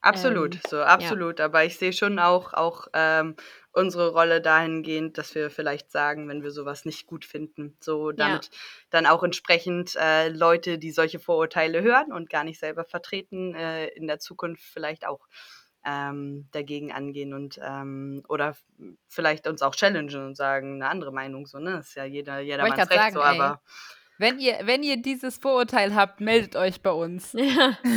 Absolut, 0.00 0.54
Ähm, 0.54 0.60
so, 0.68 0.82
absolut. 0.82 1.40
Aber 1.40 1.64
ich 1.64 1.78
sehe 1.78 1.92
schon 1.92 2.18
auch, 2.18 2.52
auch 2.54 2.86
ähm, 2.92 3.34
unsere 3.72 4.10
Rolle 4.12 4.40
dahingehend, 4.40 5.18
dass 5.18 5.34
wir 5.34 5.50
vielleicht 5.50 5.90
sagen, 5.90 6.28
wenn 6.28 6.42
wir 6.42 6.50
sowas 6.50 6.84
nicht 6.84 7.06
gut 7.06 7.24
finden, 7.24 7.76
so 7.80 8.12
damit 8.12 8.50
dann 8.90 9.06
auch 9.06 9.22
entsprechend 9.24 9.96
äh, 9.96 10.28
Leute, 10.28 10.78
die 10.78 10.92
solche 10.92 11.18
Vorurteile 11.18 11.82
hören 11.82 12.12
und 12.12 12.30
gar 12.30 12.44
nicht 12.44 12.60
selber 12.60 12.84
vertreten, 12.84 13.54
äh, 13.54 13.88
in 13.88 14.06
der 14.06 14.18
Zukunft 14.20 14.62
vielleicht 14.64 15.06
auch 15.06 15.26
ähm, 15.84 16.48
dagegen 16.52 16.92
angehen 16.92 17.32
und 17.34 17.60
ähm, 17.62 18.22
oder 18.28 18.56
vielleicht 19.08 19.46
uns 19.46 19.62
auch 19.62 19.74
challengen 19.74 20.26
und 20.26 20.36
sagen, 20.36 20.76
eine 20.76 20.88
andere 20.90 21.12
Meinung, 21.12 21.46
so, 21.46 21.58
ne? 21.58 21.78
Ist 21.78 21.94
ja 21.94 22.04
jeder, 22.04 22.40
jedermanns 22.40 22.88
grad 22.88 22.90
Recht, 22.90 23.00
sagen, 23.00 23.14
so, 23.14 23.20
ey. 23.22 23.58
Wenn 24.18 24.38
ihr, 24.38 24.60
wenn 24.62 24.82
ihr 24.82 24.96
dieses 24.96 25.36
Vorurteil 25.36 25.94
habt, 25.94 26.20
meldet 26.20 26.56
euch 26.56 26.80
bei 26.80 26.90
uns. 26.90 27.32
Ja. 27.32 27.78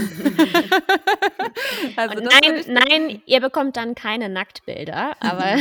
Also 1.96 2.20
nein, 2.20 2.64
nein, 2.68 3.22
ihr 3.26 3.42
bekommt 3.42 3.76
dann 3.76 3.96
keine 3.96 4.30
Nacktbilder, 4.30 5.16
aber 5.20 5.56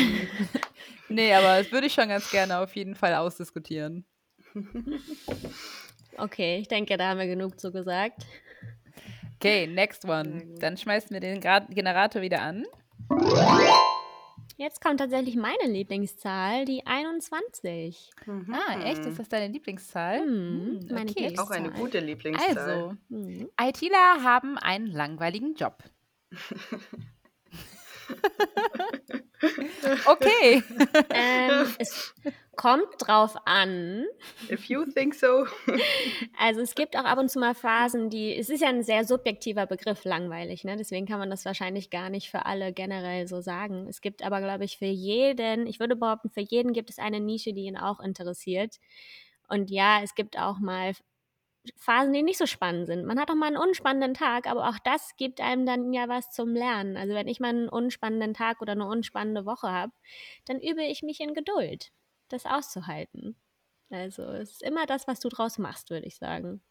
nee, 1.08 1.32
aber 1.34 1.58
das 1.58 1.72
würde 1.72 1.86
ich 1.86 1.94
schon 1.94 2.08
ganz 2.08 2.30
gerne 2.30 2.58
auf 2.58 2.76
jeden 2.76 2.94
Fall 2.94 3.14
ausdiskutieren. 3.14 4.04
okay, 6.18 6.58
ich 6.58 6.68
denke, 6.68 6.96
da 6.96 7.08
haben 7.08 7.18
wir 7.18 7.26
genug 7.26 7.58
zu 7.58 7.72
gesagt. 7.72 8.26
Okay, 9.36 9.66
next 9.66 10.04
one. 10.04 10.44
Dann 10.60 10.76
schmeißen 10.76 11.10
wir 11.10 11.20
den 11.20 11.40
Generator 11.40 12.22
wieder 12.22 12.42
an. 12.42 12.64
Jetzt 14.60 14.80
kommt 14.80 14.98
tatsächlich 14.98 15.36
meine 15.36 15.72
Lieblingszahl, 15.72 16.64
die 16.64 16.84
21. 16.84 18.10
Ah, 18.50 18.80
echt? 18.82 19.04
Mhm. 19.04 19.10
Ist 19.12 19.20
das 19.20 19.28
deine 19.28 19.52
Lieblingszahl? 19.52 20.18
Hm, 20.18 20.80
Hm, 20.80 20.88
meine 20.90 21.10
okay. 21.12 21.38
auch 21.38 21.50
eine 21.50 21.70
gute 21.70 22.00
Lieblingszahl. 22.00 22.58
Also, 22.58 22.96
Mhm. 23.08 23.48
ITler 23.60 24.24
haben 24.24 24.58
einen 24.58 24.88
langweiligen 24.88 25.54
Job. 25.54 25.84
Okay. 30.06 30.62
ähm, 31.10 31.66
es 31.78 32.12
kommt 32.58 32.88
drauf 32.98 33.36
an. 33.46 34.04
If 34.50 34.64
you 34.64 34.84
think 34.84 35.14
so. 35.14 35.46
Also 36.38 36.60
es 36.60 36.74
gibt 36.74 36.96
auch 36.96 37.04
ab 37.04 37.18
und 37.18 37.30
zu 37.30 37.38
mal 37.38 37.54
Phasen, 37.54 38.10
die, 38.10 38.36
es 38.36 38.50
ist 38.50 38.60
ja 38.60 38.68
ein 38.68 38.82
sehr 38.82 39.04
subjektiver 39.04 39.66
Begriff, 39.66 40.04
langweilig, 40.04 40.64
ne? 40.64 40.76
Deswegen 40.76 41.06
kann 41.06 41.18
man 41.18 41.30
das 41.30 41.44
wahrscheinlich 41.44 41.90
gar 41.90 42.10
nicht 42.10 42.30
für 42.30 42.46
alle 42.46 42.72
generell 42.72 43.26
so 43.26 43.40
sagen. 43.40 43.86
Es 43.88 44.00
gibt 44.00 44.24
aber, 44.24 44.40
glaube 44.40 44.64
ich, 44.64 44.78
für 44.78 44.86
jeden, 44.86 45.66
ich 45.66 45.80
würde 45.80 45.96
behaupten, 45.96 46.30
für 46.30 46.40
jeden 46.40 46.72
gibt 46.72 46.90
es 46.90 46.98
eine 46.98 47.20
Nische, 47.20 47.52
die 47.52 47.62
ihn 47.62 47.76
auch 47.76 48.00
interessiert. 48.00 48.76
Und 49.48 49.70
ja, 49.70 50.00
es 50.02 50.14
gibt 50.14 50.38
auch 50.38 50.58
mal 50.58 50.92
Phasen, 51.76 52.12
die 52.12 52.22
nicht 52.22 52.38
so 52.38 52.46
spannend 52.46 52.86
sind. 52.86 53.04
Man 53.04 53.18
hat 53.20 53.30
auch 53.30 53.34
mal 53.34 53.46
einen 53.46 53.56
unspannenden 53.56 54.14
Tag, 54.14 54.46
aber 54.46 54.68
auch 54.68 54.78
das 54.84 55.16
gibt 55.16 55.40
einem 55.40 55.66
dann 55.66 55.92
ja 55.92 56.08
was 56.08 56.30
zum 56.30 56.54
Lernen. 56.54 56.96
Also 56.96 57.14
wenn 57.14 57.28
ich 57.28 57.40
mal 57.40 57.48
einen 57.48 57.68
unspannenden 57.68 58.34
Tag 58.34 58.60
oder 58.60 58.72
eine 58.72 58.86
unspannende 58.86 59.44
Woche 59.44 59.70
habe, 59.70 59.92
dann 60.46 60.60
übe 60.60 60.82
ich 60.82 61.02
mich 61.02 61.20
in 61.20 61.34
Geduld, 61.34 61.90
das 62.28 62.46
auszuhalten. 62.46 63.36
Also 63.90 64.22
es 64.24 64.52
ist 64.52 64.62
immer 64.62 64.86
das, 64.86 65.08
was 65.08 65.20
du 65.20 65.28
draus 65.28 65.58
machst, 65.58 65.90
würde 65.90 66.06
ich 66.06 66.16
sagen. 66.16 66.62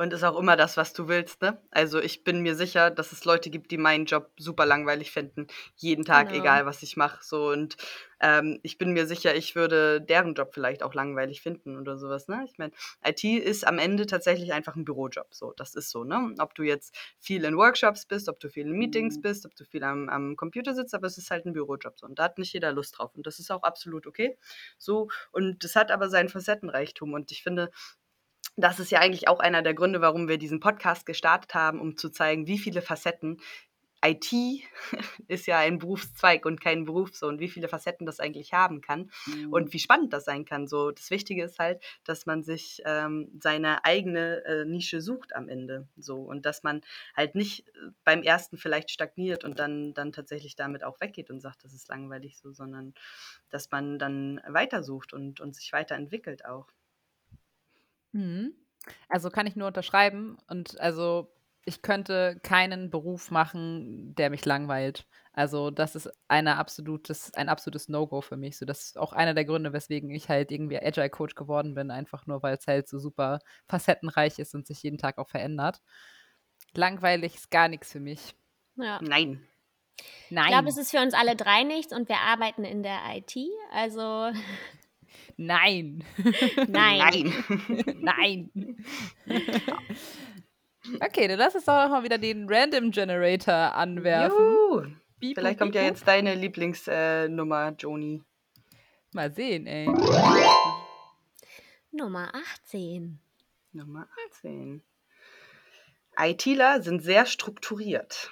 Und 0.00 0.14
ist 0.14 0.24
auch 0.24 0.38
immer 0.38 0.56
das, 0.56 0.78
was 0.78 0.94
du 0.94 1.08
willst, 1.08 1.42
ne? 1.42 1.60
Also 1.70 2.00
ich 2.00 2.24
bin 2.24 2.40
mir 2.40 2.54
sicher, 2.54 2.90
dass 2.90 3.12
es 3.12 3.26
Leute 3.26 3.50
gibt, 3.50 3.70
die 3.70 3.76
meinen 3.76 4.06
Job 4.06 4.30
super 4.38 4.64
langweilig 4.64 5.10
finden. 5.10 5.46
Jeden 5.76 6.06
Tag, 6.06 6.30
Genau. 6.30 6.40
egal 6.40 6.64
was 6.64 6.82
ich 6.82 6.96
mache. 6.96 7.22
So 7.22 7.50
und 7.50 7.76
ähm, 8.22 8.60
ich 8.62 8.78
bin 8.78 8.94
mir 8.94 9.06
sicher, 9.06 9.34
ich 9.34 9.54
würde 9.56 10.00
deren 10.00 10.32
Job 10.32 10.54
vielleicht 10.54 10.82
auch 10.82 10.94
langweilig 10.94 11.42
finden 11.42 11.76
oder 11.78 11.98
sowas, 11.98 12.28
ne? 12.28 12.46
Ich 12.46 12.56
meine, 12.56 12.72
IT 13.04 13.22
ist 13.24 13.66
am 13.66 13.78
Ende 13.78 14.06
tatsächlich 14.06 14.54
einfach 14.54 14.74
ein 14.74 14.86
Bürojob. 14.86 15.34
So, 15.34 15.52
das 15.58 15.74
ist 15.74 15.90
so, 15.90 16.02
ne? 16.04 16.34
Ob 16.38 16.54
du 16.54 16.62
jetzt 16.62 16.96
viel 17.18 17.44
in 17.44 17.58
Workshops 17.58 18.06
bist, 18.06 18.30
ob 18.30 18.40
du 18.40 18.48
viel 18.48 18.64
in 18.66 18.72
Meetings 18.72 19.20
bist, 19.20 19.44
ob 19.44 19.54
du 19.54 19.66
viel 19.66 19.84
am, 19.84 20.08
am 20.08 20.34
Computer 20.34 20.74
sitzt, 20.74 20.94
aber 20.94 21.08
es 21.08 21.18
ist 21.18 21.30
halt 21.30 21.44
ein 21.44 21.52
Bürojob. 21.52 21.98
So. 21.98 22.06
Und 22.06 22.18
da 22.18 22.24
hat 22.24 22.38
nicht 22.38 22.54
jeder 22.54 22.72
Lust 22.72 22.98
drauf. 22.98 23.14
Und 23.14 23.26
das 23.26 23.38
ist 23.38 23.50
auch 23.50 23.64
absolut 23.64 24.06
okay. 24.06 24.38
So, 24.78 25.08
und 25.30 25.62
das 25.62 25.76
hat 25.76 25.90
aber 25.90 26.08
seinen 26.08 26.30
Facettenreichtum. 26.30 27.12
Und 27.12 27.30
ich 27.32 27.42
finde, 27.42 27.70
das 28.60 28.80
ist 28.80 28.90
ja 28.90 29.00
eigentlich 29.00 29.28
auch 29.28 29.40
einer 29.40 29.62
der 29.62 29.74
Gründe, 29.74 30.00
warum 30.00 30.28
wir 30.28 30.38
diesen 30.38 30.60
Podcast 30.60 31.06
gestartet 31.06 31.54
haben, 31.54 31.80
um 31.80 31.96
zu 31.96 32.10
zeigen, 32.10 32.46
wie 32.46 32.58
viele 32.58 32.82
Facetten 32.82 33.40
IT 34.04 34.32
ist 35.28 35.46
ja 35.46 35.58
ein 35.58 35.78
Berufszweig 35.78 36.46
und 36.46 36.60
kein 36.60 36.84
Beruf 36.84 37.14
so 37.14 37.26
und 37.26 37.38
wie 37.38 37.48
viele 37.48 37.68
Facetten 37.68 38.06
das 38.06 38.20
eigentlich 38.20 38.52
haben 38.52 38.80
kann 38.80 39.10
mhm. 39.26 39.52
und 39.52 39.72
wie 39.72 39.78
spannend 39.78 40.12
das 40.12 40.24
sein 40.24 40.44
kann. 40.44 40.66
So, 40.66 40.90
das 40.90 41.10
Wichtige 41.10 41.44
ist 41.44 41.58
halt, 41.58 41.82
dass 42.04 42.26
man 42.26 42.42
sich 42.42 42.82
ähm, 42.86 43.30
seine 43.40 43.84
eigene 43.84 44.44
äh, 44.44 44.64
Nische 44.64 45.00
sucht 45.00 45.34
am 45.34 45.48
Ende. 45.48 45.86
So 45.96 46.16
und 46.16 46.46
dass 46.46 46.62
man 46.62 46.80
halt 47.14 47.34
nicht 47.34 47.68
äh, 47.68 47.90
beim 48.04 48.22
ersten 48.22 48.56
vielleicht 48.56 48.90
stagniert 48.90 49.44
und 49.44 49.58
dann, 49.58 49.92
dann 49.94 50.12
tatsächlich 50.12 50.56
damit 50.56 50.82
auch 50.82 51.00
weggeht 51.00 51.30
und 51.30 51.40
sagt, 51.40 51.64
das 51.64 51.74
ist 51.74 51.88
langweilig 51.88 52.38
so, 52.38 52.52
sondern 52.52 52.94
dass 53.50 53.70
man 53.70 53.98
dann 53.98 54.40
weitersucht 54.46 55.12
und, 55.12 55.40
und 55.40 55.54
sich 55.54 55.72
weiterentwickelt 55.72 56.44
auch. 56.44 56.68
Mhm. 58.12 58.54
Also 59.08 59.30
kann 59.30 59.46
ich 59.46 59.56
nur 59.56 59.68
unterschreiben 59.68 60.38
und 60.48 60.80
also 60.80 61.32
ich 61.64 61.82
könnte 61.82 62.40
keinen 62.42 62.90
Beruf 62.90 63.30
machen, 63.30 64.14
der 64.14 64.30
mich 64.30 64.44
langweilt. 64.44 65.06
Also, 65.32 65.70
das 65.70 65.94
ist 65.94 66.10
eine 66.26 66.56
absolutes 66.56 67.32
ein 67.34 67.48
absolutes 67.48 67.88
No-Go 67.88 68.22
für 68.22 68.36
mich. 68.36 68.58
So, 68.58 68.66
das 68.66 68.82
ist 68.86 68.98
auch 68.98 69.12
einer 69.12 69.34
der 69.34 69.44
Gründe, 69.44 69.72
weswegen 69.72 70.10
ich 70.10 70.28
halt 70.28 70.50
irgendwie 70.50 70.78
Agile 70.78 71.10
Coach 71.10 71.34
geworden 71.34 71.74
bin, 71.74 71.90
einfach 71.90 72.26
nur, 72.26 72.42
weil 72.42 72.56
es 72.56 72.66
halt 72.66 72.88
so 72.88 72.98
super 72.98 73.40
facettenreich 73.66 74.38
ist 74.38 74.54
und 74.54 74.66
sich 74.66 74.82
jeden 74.82 74.98
Tag 74.98 75.18
auch 75.18 75.28
verändert. 75.28 75.80
Langweilig 76.74 77.34
ist 77.36 77.50
gar 77.50 77.68
nichts 77.68 77.92
für 77.92 78.00
mich. 78.00 78.34
Ja. 78.76 78.98
Nein. 79.02 79.46
Nein. 80.30 80.44
Ich 80.46 80.50
glaube, 80.50 80.68
es 80.68 80.78
ist 80.78 80.90
für 80.90 81.00
uns 81.00 81.14
alle 81.14 81.36
drei 81.36 81.62
nichts 81.62 81.92
und 81.92 82.08
wir 82.08 82.18
arbeiten 82.18 82.64
in 82.64 82.82
der 82.82 82.98
IT, 83.14 83.36
also 83.70 84.30
Nein. 85.36 86.04
Nein. 86.68 87.32
Nein. 88.00 88.50
Okay, 91.02 91.28
dann 91.28 91.38
lass 91.38 91.54
uns 91.54 91.66
doch 91.66 91.88
mal 91.88 92.02
wieder 92.02 92.16
den 92.16 92.48
Random 92.48 92.90
Generator 92.90 93.74
anwerfen. 93.74 94.98
Biep, 95.20 95.36
Vielleicht 95.36 95.60
kommt 95.60 95.74
ja 95.74 95.82
jetzt 95.82 96.08
deine 96.08 96.34
Lieblingsnummer, 96.34 97.68
äh, 97.68 97.74
Joni. 97.78 98.22
Mal 99.12 99.30
sehen, 99.30 99.66
ey. 99.66 99.86
Nummer 101.92 102.32
18. 102.64 103.20
Nummer 103.72 104.08
18. 104.30 104.82
ITler 106.18 106.82
sind 106.82 107.02
sehr 107.02 107.26
strukturiert. 107.26 108.30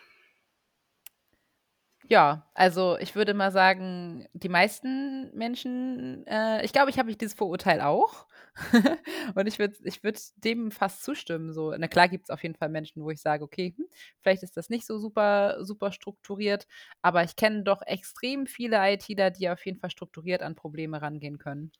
Ja, 2.10 2.46
also 2.54 2.96
ich 2.98 3.14
würde 3.14 3.34
mal 3.34 3.50
sagen, 3.52 4.26
die 4.32 4.48
meisten 4.48 5.30
Menschen, 5.36 6.26
äh, 6.26 6.64
ich 6.64 6.72
glaube, 6.72 6.88
ich 6.90 6.98
habe 6.98 7.14
dieses 7.14 7.34
Vorurteil 7.34 7.82
auch. 7.82 8.26
Und 9.34 9.46
ich 9.46 9.58
würde 9.58 9.76
ich 9.84 10.02
würd 10.02 10.18
dem 10.42 10.70
fast 10.70 11.02
zustimmen. 11.04 11.52
So, 11.52 11.74
na 11.76 11.86
klar 11.86 12.08
gibt 12.08 12.24
es 12.24 12.30
auf 12.30 12.42
jeden 12.42 12.54
Fall 12.54 12.70
Menschen, 12.70 13.02
wo 13.04 13.10
ich 13.10 13.20
sage, 13.20 13.44
okay, 13.44 13.74
hm, 13.76 13.86
vielleicht 14.22 14.42
ist 14.42 14.56
das 14.56 14.70
nicht 14.70 14.86
so 14.86 14.98
super, 14.98 15.62
super 15.64 15.92
strukturiert, 15.92 16.66
aber 17.02 17.24
ich 17.24 17.36
kenne 17.36 17.62
doch 17.62 17.82
extrem 17.82 18.46
viele 18.46 18.78
ITler, 18.90 19.30
die 19.30 19.50
auf 19.50 19.64
jeden 19.66 19.78
Fall 19.78 19.90
strukturiert 19.90 20.40
an 20.42 20.54
Probleme 20.54 21.02
rangehen 21.02 21.36
können. 21.38 21.72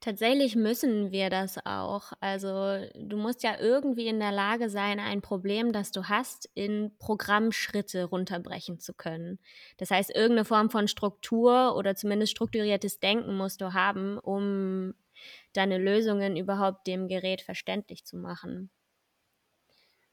Tatsächlich 0.00 0.54
müssen 0.54 1.12
wir 1.12 1.30
das 1.30 1.64
auch. 1.64 2.12
Also 2.20 2.50
du 2.94 3.16
musst 3.16 3.42
ja 3.42 3.58
irgendwie 3.58 4.06
in 4.06 4.20
der 4.20 4.32
Lage 4.32 4.68
sein, 4.68 5.00
ein 5.00 5.22
Problem, 5.22 5.72
das 5.72 5.92
du 5.92 6.04
hast, 6.10 6.50
in 6.54 6.92
Programmschritte 6.98 8.04
runterbrechen 8.04 8.78
zu 8.80 8.92
können. 8.92 9.38
Das 9.78 9.90
heißt, 9.90 10.10
irgendeine 10.10 10.44
Form 10.44 10.68
von 10.68 10.88
Struktur 10.88 11.74
oder 11.76 11.96
zumindest 11.96 12.32
strukturiertes 12.32 13.00
Denken 13.00 13.34
musst 13.36 13.62
du 13.62 13.72
haben, 13.72 14.18
um 14.18 14.92
deine 15.54 15.78
Lösungen 15.78 16.36
überhaupt 16.36 16.86
dem 16.86 17.08
Gerät 17.08 17.40
verständlich 17.40 18.04
zu 18.04 18.18
machen. 18.18 18.70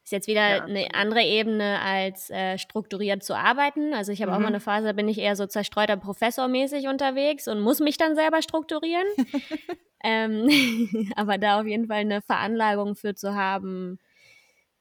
Ist 0.03 0.11
jetzt 0.11 0.27
wieder 0.27 0.57
ja, 0.57 0.63
eine 0.63 0.93
andere 0.95 1.21
Ebene 1.21 1.79
als 1.79 2.29
äh, 2.31 2.57
strukturiert 2.57 3.23
zu 3.23 3.35
arbeiten. 3.35 3.93
Also 3.93 4.11
ich 4.11 4.21
habe 4.21 4.31
mhm. 4.31 4.35
auch 4.35 4.39
mal 4.41 4.49
mhm. 4.49 4.55
eine 4.55 4.59
Phase, 4.59 4.87
da 4.87 4.93
bin 4.93 5.07
ich 5.07 5.19
eher 5.19 5.35
so 5.35 5.45
zerstreuter 5.45 5.97
Professormäßig 5.97 6.87
unterwegs 6.87 7.47
und 7.47 7.59
muss 7.61 7.79
mich 7.79 7.97
dann 7.97 8.15
selber 8.15 8.41
strukturieren. 8.41 9.05
ähm, 10.03 11.11
aber 11.15 11.37
da 11.37 11.59
auf 11.59 11.67
jeden 11.67 11.87
Fall 11.87 11.99
eine 11.99 12.21
Veranlagung 12.21 12.95
für 12.95 13.13
zu 13.13 13.35
haben, 13.35 13.99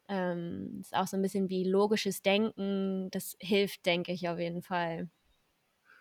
ähm, 0.09 0.79
ist 0.81 0.97
auch 0.97 1.07
so 1.07 1.17
ein 1.17 1.23
bisschen 1.23 1.51
wie 1.51 1.65
logisches 1.65 2.23
Denken. 2.23 3.11
Das 3.11 3.37
hilft, 3.41 3.85
denke 3.85 4.13
ich, 4.13 4.29
auf 4.29 4.39
jeden 4.39 4.63
Fall. 4.63 5.09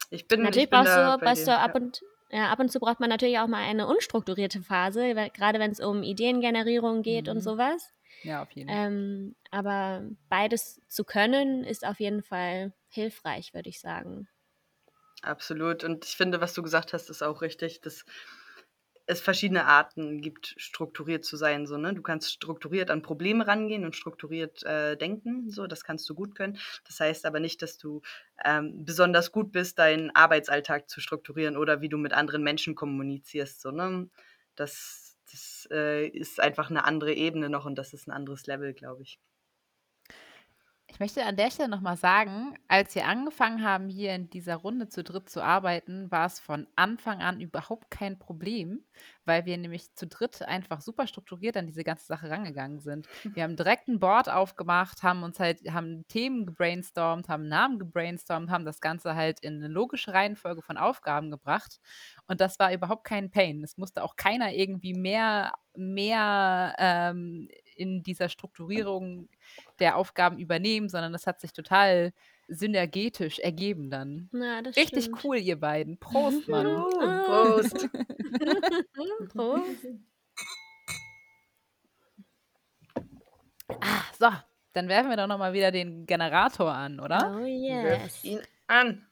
Ich 0.10 0.28
bin, 0.28 0.42
Natürlich 0.42 0.66
ich 0.66 0.70
bin 0.70 0.80
brauchst 0.80 0.96
du, 0.96 1.18
brauchst 1.20 1.48
du 1.48 1.56
ab 1.56 1.76
und 1.76 2.02
ja, 2.32 2.50
ab 2.50 2.60
und 2.60 2.72
zu 2.72 2.80
braucht 2.80 3.00
man 3.00 3.10
natürlich 3.10 3.40
auch 3.40 3.48
mal 3.48 3.64
eine 3.64 3.88
unstrukturierte 3.88 4.62
Phase, 4.62 5.14
gerade 5.34 5.60
wenn 5.60 5.72
es 5.72 5.80
um 5.80 6.04
Ideengenerierung 6.04 7.02
geht 7.02 7.26
mhm. 7.26 7.34
und 7.34 7.42
sowas. 7.42 7.92
Ja, 8.24 8.42
auf 8.44 8.52
jeden 8.54 8.78
Fall. 8.78 8.88
Ähm, 8.88 9.36
aber 9.52 10.10
beides 10.30 10.82
zu 10.88 11.04
können, 11.04 11.64
ist 11.64 11.86
auf 11.86 12.00
jeden 12.00 12.24
Fall 12.24 12.74
hilfreich, 12.90 13.54
würde 13.54 13.70
ich 13.70 13.80
sagen. 13.82 14.30
Absolut. 15.22 15.84
Und 15.84 16.06
ich 16.06 16.16
finde, 16.16 16.40
was 16.42 16.54
du 16.54 16.64
gesagt 16.64 16.94
hast, 16.94 17.10
ist 17.10 17.22
auch 17.24 17.42
richtig, 17.42 17.82
dass 17.82 18.06
es 19.08 19.22
verschiedene 19.22 19.66
Arten 19.66 20.22
gibt, 20.22 20.54
strukturiert 20.58 21.26
zu 21.26 21.36
sein. 21.36 21.66
So, 21.66 21.78
ne? 21.78 21.96
Du 21.96 22.04
kannst 22.04 22.32
strukturiert 22.32 22.92
an 22.92 23.02
Probleme 23.02 23.48
rangehen 23.48 23.84
und 23.84 23.96
strukturiert 23.96 24.62
äh, 24.64 24.96
denken. 24.98 25.50
So, 25.50 25.66
das 25.66 25.84
kannst 25.84 26.08
du 26.10 26.14
gut 26.16 26.36
können. 26.36 26.60
Das 26.86 27.00
heißt 27.00 27.26
aber 27.26 27.40
nicht, 27.40 27.62
dass 27.64 27.80
du 27.80 28.02
ähm, 28.46 28.86
besonders 28.86 29.32
gut 29.32 29.52
bist, 29.52 29.80
deinen 29.80 30.12
Arbeitsalltag 30.16 30.90
zu 30.90 31.02
strukturieren 31.02 31.58
oder 31.58 31.82
wie 31.82 31.90
du 31.90 31.98
mit 31.98 32.14
anderen 32.14 32.44
Menschen 32.44 32.76
kommunizierst. 32.76 33.62
So, 33.62 33.72
ne? 33.72 34.10
Das 34.56 35.06
das 35.08 35.09
äh, 35.72 36.08
ist 36.08 36.40
einfach 36.40 36.70
eine 36.70 36.86
andere 36.86 37.14
Ebene 37.14 37.50
noch 37.50 37.66
und 37.66 37.76
das 37.76 37.94
ist 37.94 38.08
ein 38.08 38.12
anderes 38.12 38.46
Level, 38.48 38.74
glaube 38.74 39.04
ich. 39.04 39.20
Ich 40.92 41.00
möchte 41.00 41.24
an 41.24 41.36
der 41.36 41.52
Stelle 41.52 41.70
nochmal 41.70 41.98
sagen, 41.98 42.56
als 42.68 42.96
wir 42.96 43.06
angefangen 43.06 43.64
haben, 43.64 43.90
hier 43.90 44.14
in 44.16 44.30
dieser 44.30 44.56
Runde 44.56 44.90
zu 44.90 45.04
dritt 45.04 45.30
zu 45.30 45.42
arbeiten, 45.42 46.10
war 46.12 46.26
es 46.26 46.40
von 46.40 46.68
Anfang 46.76 47.22
an 47.22 47.40
überhaupt 47.40 47.92
kein 47.92 48.18
Problem, 48.18 48.84
weil 49.24 49.46
wir 49.46 49.56
nämlich 49.58 49.94
zu 49.96 50.08
dritt 50.08 50.42
einfach 50.42 50.82
super 50.82 51.06
strukturiert 51.06 51.56
an 51.58 51.68
diese 51.68 51.84
ganze 51.84 52.08
Sache 52.08 52.30
rangegangen 52.30 52.80
sind. 52.80 53.08
Wir 53.34 53.44
haben 53.44 53.56
direkt 53.56 53.88
ein 53.88 54.00
Board 54.00 54.30
aufgemacht, 54.30 55.04
haben 55.04 55.22
uns 55.22 55.40
halt, 55.40 55.62
haben 55.72 56.08
Themen 56.08 56.48
gebrainstormt, 56.48 57.30
haben 57.30 57.48
Namen 57.48 57.78
gebrainstormt, 57.78 58.50
haben 58.50 58.66
das 58.66 58.82
Ganze 58.82 59.16
halt 59.16 59.40
in 59.42 59.58
eine 59.58 59.68
logische 59.68 60.12
Reihenfolge 60.12 60.64
von 60.64 60.78
Aufgaben 60.78 61.30
gebracht. 61.30 61.80
Und 62.28 62.42
das 62.42 62.58
war 62.58 62.74
überhaupt 62.74 63.04
kein 63.04 63.30
Pain. 63.30 63.64
Es 63.64 63.78
musste 63.78 64.04
auch 64.04 64.16
keiner 64.16 64.54
irgendwie 64.54 64.96
mehr, 64.96 65.54
mehr 65.76 66.76
ähm, 66.80 67.48
in 67.80 68.04
dieser 68.04 68.30
Strukturierung 68.30 69.30
der 69.80 69.96
Aufgaben 69.96 70.38
übernehmen, 70.38 70.90
sondern 70.90 71.14
das 71.14 71.26
hat 71.26 71.40
sich 71.40 71.54
total 71.54 72.14
synergetisch 72.48 73.40
ergeben 73.40 73.90
dann. 73.90 74.30
Ja, 74.34 74.60
Richtig 74.60 75.06
stimmt. 75.06 75.24
cool, 75.24 75.38
ihr 75.38 75.60
beiden. 75.60 75.98
Prost, 75.98 76.48
Mann. 76.50 76.66
Prost. 77.26 77.88
Prost. 79.34 79.88
Ah, 83.82 84.02
so, 84.20 84.28
dann 84.74 84.88
werfen 84.90 85.10
wir 85.10 85.18
doch 85.18 85.28
nochmal 85.28 85.54
wieder 85.54 85.72
den 85.72 86.06
Generator 86.06 86.74
an, 86.74 87.00
oder? 87.00 87.38
Oh 87.40 87.46
yes. 87.46 88.24
Wirf 88.24 88.24
ihn 88.24 88.42
an. 88.68 89.06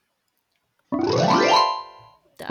Das. 2.38 2.50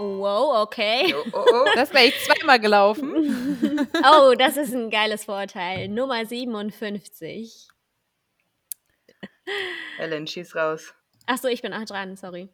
Wow, 0.00 0.62
okay. 0.62 1.14
Oh, 1.14 1.24
oh, 1.32 1.44
oh. 1.52 1.64
Das 1.76 1.92
wäre 1.94 2.06
ich 2.06 2.14
zweimal 2.24 2.58
gelaufen. 2.58 3.88
oh, 4.04 4.34
das 4.36 4.56
ist 4.56 4.74
ein 4.74 4.90
geiles 4.90 5.24
Vorteil. 5.24 5.88
Nummer 5.88 6.26
57. 6.26 7.68
Ellen, 9.98 10.26
schieß 10.26 10.54
raus. 10.56 10.94
Achso, 11.26 11.48
ich 11.48 11.62
bin 11.62 11.72
auch 11.72 11.84
dran, 11.84 12.16
sorry. 12.16 12.48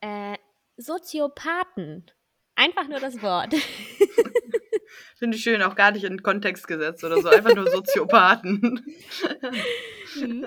Äh, 0.00 0.36
Soziopathen. 0.76 2.10
Einfach 2.56 2.88
nur 2.88 3.00
das 3.00 3.22
Wort. 3.22 3.54
Finde 5.18 5.36
ich 5.36 5.42
schön, 5.42 5.62
auch 5.62 5.74
gar 5.74 5.92
nicht 5.92 6.04
in 6.04 6.22
Kontext 6.22 6.68
gesetzt 6.68 7.04
oder 7.04 7.20
so. 7.20 7.28
Einfach 7.28 7.54
nur 7.54 7.70
Soziopathen. 7.70 8.84
Mhm. 10.16 10.46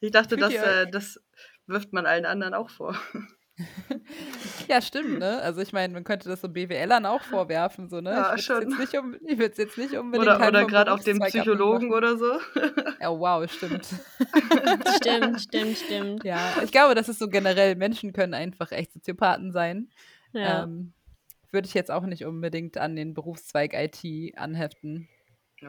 ich 0.00 0.12
dachte, 0.12 0.38
das, 0.38 0.54
äh, 0.54 0.90
das 0.90 1.20
wirft 1.66 1.92
man 1.92 2.06
allen 2.06 2.24
anderen 2.24 2.54
auch 2.54 2.70
vor. 2.70 2.98
Ja, 4.68 4.82
stimmt, 4.82 5.18
ne? 5.18 5.40
Also 5.40 5.62
ich 5.62 5.72
meine, 5.72 5.94
man 5.94 6.04
könnte 6.04 6.28
das 6.28 6.42
so 6.42 6.48
BWLern 6.48 7.06
auch 7.06 7.22
vorwerfen, 7.22 7.88
so, 7.88 8.00
ne? 8.00 8.10
Ja, 8.10 8.34
ich 8.34 8.44
schon. 8.44 8.62
Jetzt 8.62 8.78
nicht 8.78 8.94
um, 8.98 9.14
ich 9.14 9.38
würde 9.38 9.52
es 9.52 9.56
jetzt 9.56 9.78
nicht 9.78 9.94
unbedingt 9.94 10.28
Oder, 10.28 10.46
oder 10.46 10.66
gerade 10.66 10.92
auch 10.92 10.98
dem 11.00 11.18
Psychologen 11.20 11.92
oder 11.92 12.18
so. 12.18 12.38
Ja, 13.00 13.10
wow, 13.10 13.50
stimmt. 13.50 13.86
stimmt, 14.96 15.40
stimmt, 15.40 15.78
stimmt. 15.78 16.24
Ja, 16.24 16.38
ich 16.62 16.70
glaube, 16.70 16.94
das 16.94 17.08
ist 17.08 17.18
so 17.18 17.28
generell, 17.28 17.76
Menschen 17.76 18.12
können 18.12 18.34
einfach 18.34 18.70
echt 18.70 18.92
Soziopathen 18.92 19.52
sein. 19.52 19.88
Ja. 20.32 20.64
Ähm, 20.64 20.92
würde 21.50 21.66
ich 21.66 21.74
jetzt 21.74 21.90
auch 21.90 22.04
nicht 22.04 22.26
unbedingt 22.26 22.76
an 22.76 22.94
den 22.94 23.14
Berufszweig 23.14 23.72
IT 23.72 24.36
anheften. 24.36 25.08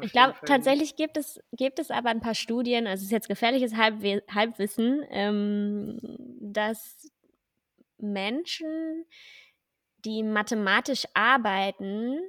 Ich 0.01 0.11
glaube, 0.11 0.35
tatsächlich 0.45 0.95
gibt 0.97 1.17
es, 1.17 1.39
gibt 1.53 1.79
es 1.79 1.89
aber 1.89 2.09
ein 2.09 2.19
paar 2.19 2.35
Studien, 2.35 2.85
also 2.85 3.01
es 3.01 3.05
ist 3.05 3.11
jetzt 3.11 3.27
gefährliches 3.27 3.75
Halbwe 3.75 4.21
Halbwissen, 4.29 5.03
ähm, 5.09 5.99
dass 6.39 7.09
Menschen, 8.01 9.05
die 10.05 10.23
mathematisch 10.23 11.05
arbeiten, 11.13 12.19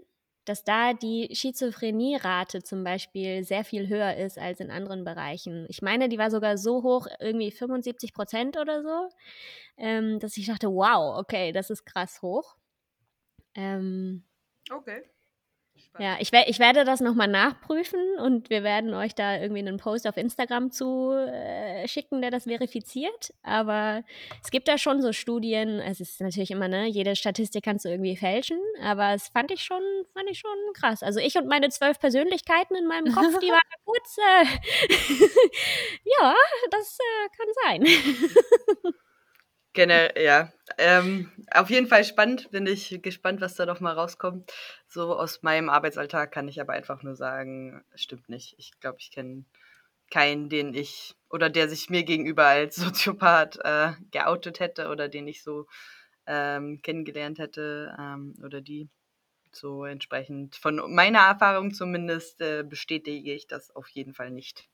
dass 0.44 0.64
da 0.64 0.94
die 0.94 1.28
Schizophrenie-Rate 1.33 2.62
zum 2.62 2.83
Beispiel 2.83 3.44
sehr 3.44 3.64
viel 3.64 3.88
höher 3.88 4.16
ist 4.16 4.38
als 4.38 4.61
in 4.61 4.70
anderen 4.70 5.04
Bereichen. 5.04 5.66
Ich 5.68 5.83
meine, 5.83 6.09
die 6.09 6.18
war 6.18 6.30
sogar 6.30 6.59
so 6.59 6.83
hoch, 6.83 7.06
irgendwie 7.20 7.50
75 7.50 8.12
Prozent 8.12 8.56
oder 8.56 8.83
so, 8.83 9.09
ähm, 9.76 10.18
dass 10.18 10.37
ich 10.37 10.46
dachte, 10.46 10.68
wow, 10.68 11.18
okay, 11.18 11.52
das 11.52 11.70
ist 11.70 11.85
krass 11.85 12.22
hoch. 12.22 12.56
Ähm, 13.54 14.24
okay. 14.72 15.02
Ja, 15.98 16.16
ich, 16.20 16.33
ich 16.33 16.59
werde 16.59 16.85
das 16.85 17.00
nochmal 17.00 17.29
nachprüfen 17.29 18.00
und 18.18 18.48
wir 18.48 18.62
werden 18.62 18.94
euch 18.94 19.14
da 19.14 19.37
irgendwie 19.37 19.61
einen 19.61 19.76
Post 19.76 20.07
auf 20.07 20.16
Instagram 20.16 20.70
zu 20.70 21.12
äh, 21.12 21.87
schicken, 21.88 22.20
der 22.20 22.31
das 22.31 22.44
verifiziert. 22.44 23.35
Aber 23.42 24.03
es 24.42 24.50
gibt 24.50 24.68
da 24.68 24.79
schon 24.79 25.03
so 25.03 25.12
Studien, 25.12 25.81
es 25.81 26.00
ist 26.00 26.20
natürlich 26.20 26.53
immer, 26.53 26.68
ne, 26.68 26.87
jede 26.87 27.16
Statistik 27.16 27.64
kannst 27.64 27.85
du 27.85 27.88
irgendwie 27.88 28.16
fälschen, 28.16 28.59
aber 28.83 29.14
es 29.14 29.29
fand 29.29 29.50
ich 29.50 29.62
schon, 29.62 29.83
fand 30.14 30.31
ich 30.31 30.38
schon 30.38 30.57
krass. 30.74 31.03
Also 31.03 31.18
ich 31.18 31.37
und 31.37 31.48
meine 31.48 31.68
zwölf 31.70 31.98
Persönlichkeiten 31.98 32.76
in 32.76 32.87
meinem 32.87 33.12
Kopf, 33.12 33.38
die 33.40 33.48
waren 33.50 33.61
kurz, 33.85 34.16
äh, 34.18 34.44
ja, 36.20 36.35
das 36.70 36.98
äh, 36.98 37.29
kann 37.37 37.48
sein. 37.64 38.94
Generell, 39.72 40.12
ja. 40.22 40.53
Ähm, 40.79 41.31
auf 41.53 41.70
jeden 41.70 41.87
Fall 41.87 42.05
spannend. 42.05 42.50
Bin 42.50 42.66
ich 42.66 43.00
gespannt, 43.03 43.40
was 43.40 43.55
da 43.55 43.66
noch 43.66 43.81
mal 43.81 43.92
rauskommt. 43.92 44.53
So 44.92 45.14
aus 45.16 45.42
meinem 45.42 45.70
Arbeitsalltag 45.70 46.33
kann 46.33 46.48
ich 46.48 46.61
aber 46.61 46.72
einfach 46.72 47.03
nur 47.05 47.14
sagen, 47.14 47.85
stimmt 47.94 48.29
nicht. 48.29 48.57
Ich 48.59 48.72
glaube, 48.81 48.98
ich 48.98 49.12
kenne 49.12 49.44
keinen, 50.11 50.48
den 50.48 50.74
ich 50.74 51.14
oder 51.31 51.48
der 51.48 51.68
sich 51.68 51.90
mir 51.90 52.03
gegenüber 52.05 52.46
als 52.46 52.76
Soziopath 52.76 53.59
äh, 53.64 53.92
geoutet 54.11 54.61
hätte 54.61 54.88
oder 54.88 55.09
den 55.09 55.29
ich 55.29 55.42
so 55.44 55.66
ähm, 56.26 56.83
kennengelernt 56.83 57.38
hätte 57.38 57.96
ähm, 57.98 58.35
oder 58.44 58.61
die. 58.61 58.88
So 59.53 59.85
entsprechend 59.85 60.57
von 60.57 60.83
meiner 60.94 61.20
Erfahrung 61.20 61.72
zumindest 61.74 62.40
äh, 62.42 62.64
bestätige 62.64 63.35
ich 63.35 63.46
das 63.48 63.70
auf 63.76 63.88
jeden 63.88 64.14
Fall 64.14 64.31
nicht. 64.33 64.68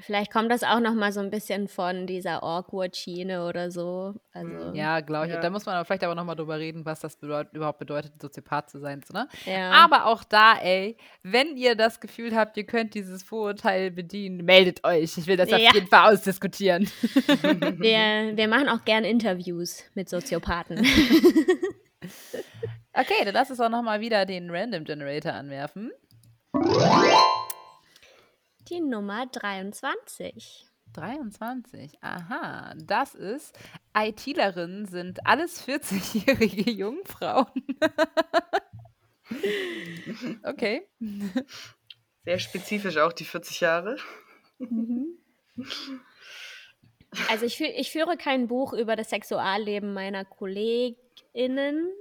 Vielleicht 0.00 0.32
kommt 0.32 0.50
das 0.50 0.64
auch 0.64 0.80
noch 0.80 0.94
mal 0.94 1.12
so 1.12 1.20
ein 1.20 1.30
bisschen 1.30 1.68
von 1.68 2.08
dieser 2.08 2.42
Awkward-Schiene 2.42 3.46
oder 3.46 3.70
so. 3.70 4.14
Also, 4.32 4.72
ja, 4.74 4.98
glaube 5.00 5.28
ich. 5.28 5.32
Ja. 5.32 5.40
Da 5.40 5.50
muss 5.50 5.66
man 5.66 5.76
aber 5.76 5.84
vielleicht 5.84 6.02
aber 6.02 6.16
noch 6.16 6.24
mal 6.24 6.34
drüber 6.34 6.58
reden, 6.58 6.84
was 6.84 6.98
das 6.98 7.16
bedeut 7.16 7.46
überhaupt 7.52 7.78
bedeutet, 7.78 8.20
Soziopath 8.20 8.70
zu 8.70 8.80
sein. 8.80 9.02
So, 9.06 9.14
ne? 9.14 9.28
ja. 9.44 9.70
Aber 9.70 10.06
auch 10.06 10.24
da, 10.24 10.58
ey, 10.60 10.96
wenn 11.22 11.56
ihr 11.56 11.76
das 11.76 12.00
Gefühl 12.00 12.34
habt, 12.34 12.56
ihr 12.56 12.64
könnt 12.64 12.94
dieses 12.94 13.22
Vorurteil 13.22 13.92
bedienen, 13.92 14.44
meldet 14.44 14.82
euch. 14.82 15.16
Ich 15.16 15.28
will 15.28 15.36
das 15.36 15.48
ja. 15.48 15.58
auf 15.58 15.74
jeden 15.74 15.86
Fall 15.86 16.12
ausdiskutieren. 16.12 16.90
wir, 17.02 18.36
wir 18.36 18.48
machen 18.48 18.68
auch 18.68 18.84
gern 18.84 19.04
Interviews 19.04 19.84
mit 19.94 20.08
Soziopathen. 20.08 20.78
okay, 22.92 23.24
dann 23.24 23.34
lass 23.34 23.48
uns 23.50 23.60
auch 23.60 23.70
noch 23.70 23.82
mal 23.82 24.00
wieder 24.00 24.26
den 24.26 24.50
Random 24.50 24.82
Generator 24.82 25.34
anwerfen. 25.34 25.92
Die 28.68 28.80
Nummer 28.80 29.26
23. 29.26 30.66
23, 30.94 31.98
aha. 32.00 32.74
Das 32.76 33.14
ist, 33.14 33.58
ITlerinnen 33.94 34.86
sind 34.86 35.26
alles 35.26 35.66
40-jährige 35.66 36.70
Jungfrauen. 36.70 37.46
okay. 40.44 40.88
Sehr 42.24 42.38
spezifisch 42.38 42.96
auch 42.96 43.12
die 43.12 43.24
40 43.26 43.60
Jahre. 43.60 43.96
Mhm. 44.58 45.18
Also 47.28 47.44
ich, 47.44 47.60
ich 47.60 47.92
führe 47.92 48.16
kein 48.16 48.48
Buch 48.48 48.72
über 48.72 48.96
das 48.96 49.10
Sexualleben 49.10 49.92
meiner 49.92 50.24
KollegInnen. 50.24 51.92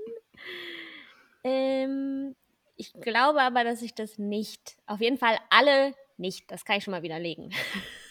Ähm, 1.43 2.35
ich 2.77 2.93
glaube 2.93 3.41
aber, 3.41 3.65
dass 3.65 3.81
ich 3.81 3.93
das 3.93 4.17
nicht, 4.17 4.77
auf 4.85 5.01
jeden 5.01 5.17
Fall 5.17 5.37
alle 5.49 5.93
nicht. 6.19 6.51
Das 6.51 6.65
kann 6.65 6.77
ich 6.77 6.83
schon 6.83 6.91
mal 6.91 7.03
widerlegen. 7.03 7.53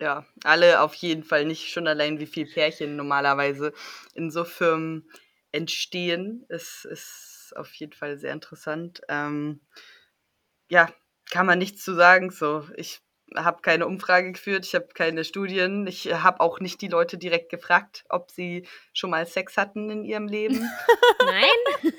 ja, 0.00 0.26
alle 0.44 0.80
auf 0.80 0.94
jeden 0.94 1.24
Fall 1.24 1.44
nicht. 1.44 1.70
Schon 1.70 1.86
allein, 1.86 2.18
wie 2.18 2.26
viele 2.26 2.50
Pärchen 2.50 2.96
normalerweise 2.96 3.72
in 4.14 4.30
so 4.30 4.44
Firmen 4.44 5.10
entstehen, 5.52 6.44
ist, 6.48 6.84
ist 6.84 7.52
auf 7.56 7.72
jeden 7.74 7.92
Fall 7.92 8.18
sehr 8.18 8.32
interessant. 8.32 9.02
Ähm, 9.08 9.60
ja, 10.70 10.88
kann 11.30 11.46
man 11.46 11.58
nichts 11.58 11.84
zu 11.84 11.94
sagen. 11.94 12.30
So, 12.30 12.66
ich 12.76 13.00
habe 13.36 13.62
keine 13.62 13.86
Umfrage 13.86 14.32
geführt, 14.32 14.66
ich 14.66 14.74
habe 14.74 14.88
keine 14.94 15.24
Studien, 15.24 15.86
ich 15.86 16.12
habe 16.12 16.40
auch 16.40 16.60
nicht 16.60 16.80
die 16.80 16.88
Leute 16.88 17.18
direkt 17.18 17.50
gefragt, 17.50 18.04
ob 18.08 18.30
sie 18.30 18.66
schon 18.92 19.10
mal 19.10 19.26
Sex 19.26 19.56
hatten 19.56 19.90
in 19.90 20.04
ihrem 20.04 20.26
Leben. 20.26 20.68
Nein? 21.24 21.92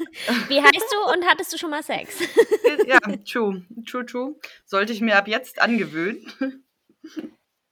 Wie 0.47 0.61
heißt 0.61 0.91
du 0.91 1.13
und 1.13 1.25
hattest 1.25 1.53
du 1.53 1.57
schon 1.57 1.69
mal 1.69 1.83
Sex? 1.83 2.19
ja, 2.85 2.99
true, 3.25 3.63
true, 3.85 4.05
true. 4.05 4.35
Sollte 4.65 4.93
ich 4.93 5.01
mir 5.01 5.17
ab 5.17 5.27
jetzt 5.27 5.61
angewöhnen. 5.61 6.25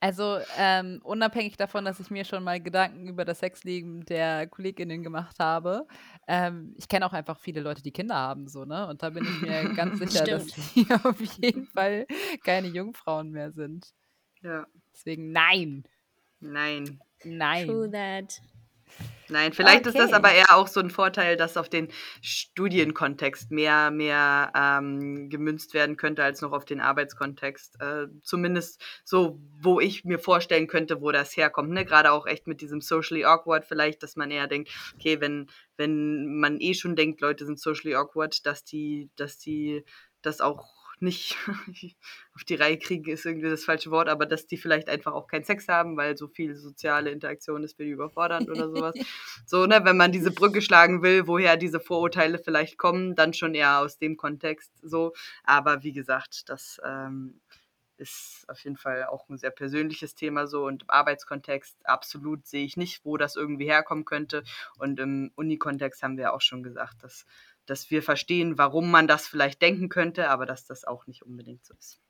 Also 0.01 0.39
ähm, 0.57 1.01
unabhängig 1.03 1.57
davon, 1.57 1.83
dass 1.83 1.99
ich 1.99 2.09
mir 2.09 2.23
schon 2.23 2.43
mal 2.43 2.61
Gedanken 2.61 3.07
über 3.07 3.25
das 3.25 3.39
Sexleben 3.39 4.05
der 4.05 4.47
KollegInnen 4.47 5.03
gemacht 5.03 5.39
habe, 5.39 5.87
ähm, 6.27 6.73
ich 6.77 6.87
kenne 6.87 7.05
auch 7.05 7.11
einfach 7.11 7.37
viele 7.37 7.59
Leute, 7.59 7.81
die 7.81 7.91
Kinder 7.91 8.15
haben, 8.15 8.47
so, 8.47 8.63
ne? 8.63 8.87
Und 8.87 9.03
da 9.03 9.09
bin 9.09 9.25
ich 9.25 9.41
mir 9.41 9.73
ganz 9.75 9.99
sicher, 9.99 10.23
dass 10.23 10.47
die 10.47 10.87
auf 11.03 11.19
jeden 11.41 11.65
Fall 11.65 12.07
keine 12.45 12.67
Jungfrauen 12.67 13.31
mehr 13.31 13.51
sind. 13.51 13.93
Ja. 14.41 14.65
Deswegen 14.93 15.31
nein. 15.31 15.83
Nein. 16.39 17.01
Nein. 17.25 17.67
True 17.67 17.91
that. 17.91 18.41
Nein, 19.29 19.53
vielleicht 19.53 19.87
okay. 19.87 19.89
ist 19.89 19.99
das 19.99 20.13
aber 20.13 20.31
eher 20.31 20.55
auch 20.55 20.67
so 20.67 20.79
ein 20.79 20.89
Vorteil, 20.89 21.37
dass 21.37 21.57
auf 21.57 21.69
den 21.69 21.89
Studienkontext 22.21 23.51
mehr, 23.51 23.91
mehr 23.91 24.51
ähm, 24.55 25.29
gemünzt 25.29 25.73
werden 25.73 25.97
könnte 25.97 26.23
als 26.23 26.41
noch 26.41 26.51
auf 26.51 26.65
den 26.65 26.81
Arbeitskontext. 26.81 27.79
Äh, 27.79 28.07
zumindest 28.23 28.83
so, 29.03 29.39
wo 29.61 29.79
ich 29.79 30.03
mir 30.03 30.19
vorstellen 30.19 30.67
könnte, 30.67 31.01
wo 31.01 31.11
das 31.11 31.37
herkommt. 31.37 31.69
Ne? 31.69 31.85
Gerade 31.85 32.11
auch 32.11 32.25
echt 32.25 32.47
mit 32.47 32.61
diesem 32.61 32.81
socially 32.81 33.23
awkward 33.23 33.65
vielleicht, 33.65 34.01
dass 34.03 34.15
man 34.15 34.31
eher 34.31 34.47
denkt, 34.47 34.69
okay, 34.95 35.21
wenn, 35.21 35.47
wenn 35.77 36.37
man 36.39 36.59
eh 36.59 36.73
schon 36.73 36.95
denkt, 36.95 37.21
Leute 37.21 37.45
sind 37.45 37.59
socially 37.59 37.95
awkward, 37.95 38.45
dass 38.45 38.63
die, 38.63 39.09
dass 39.15 39.37
die 39.37 39.83
das 40.21 40.41
auch 40.41 40.78
nicht 41.01 41.37
auf 42.35 42.43
die 42.43 42.55
Reihe 42.55 42.77
kriegen, 42.77 43.11
ist 43.11 43.25
irgendwie 43.25 43.49
das 43.49 43.65
falsche 43.65 43.91
Wort, 43.91 44.09
aber 44.09 44.25
dass 44.25 44.47
die 44.47 44.57
vielleicht 44.57 44.89
einfach 44.89 45.13
auch 45.13 45.27
keinen 45.27 45.43
Sex 45.43 45.67
haben, 45.67 45.97
weil 45.97 46.17
so 46.17 46.27
viel 46.27 46.55
soziale 46.55 47.11
Interaktion 47.11 47.63
ist 47.63 47.77
für 47.77 47.83
die 47.83 47.91
überfordernd 47.91 48.49
oder 48.49 48.69
sowas. 48.69 48.95
so, 49.45 49.65
ne, 49.65 49.81
wenn 49.83 49.97
man 49.97 50.11
diese 50.11 50.31
Brücke 50.31 50.61
schlagen 50.61 51.01
will, 51.01 51.27
woher 51.27 51.57
diese 51.57 51.79
Vorurteile 51.79 52.39
vielleicht 52.39 52.77
kommen, 52.77 53.15
dann 53.15 53.33
schon 53.33 53.55
eher 53.55 53.79
aus 53.79 53.97
dem 53.97 54.17
Kontext 54.17 54.71
so. 54.81 55.13
Aber 55.43 55.83
wie 55.83 55.93
gesagt, 55.93 56.49
das 56.49 56.79
ähm, 56.85 57.39
ist 57.99 58.45
auf 58.47 58.63
jeden 58.63 58.77
Fall 58.77 59.05
auch 59.05 59.27
ein 59.29 59.37
sehr 59.37 59.51
persönliches 59.51 60.15
Thema 60.15 60.47
so 60.47 60.65
und 60.65 60.83
im 60.83 60.89
Arbeitskontext 60.89 61.77
absolut 61.85 62.47
sehe 62.47 62.65
ich 62.65 62.77
nicht, 62.77 63.03
wo 63.03 63.17
das 63.17 63.35
irgendwie 63.35 63.65
herkommen 63.65 64.05
könnte. 64.05 64.43
Und 64.77 64.99
im 64.99 65.31
Unikontext 65.35 66.01
haben 66.01 66.17
wir 66.17 66.33
auch 66.33 66.41
schon 66.41 66.63
gesagt, 66.63 67.03
dass 67.03 67.25
dass 67.69 67.91
wir 67.91 68.03
verstehen, 68.03 68.57
warum 68.57 68.91
man 68.91 69.07
das 69.07 69.27
vielleicht 69.27 69.61
denken 69.61 69.89
könnte, 69.89 70.29
aber 70.29 70.45
dass 70.45 70.65
das 70.65 70.85
auch 70.85 71.07
nicht 71.07 71.23
unbedingt 71.23 71.65
so 71.65 71.73
ist. 71.73 72.01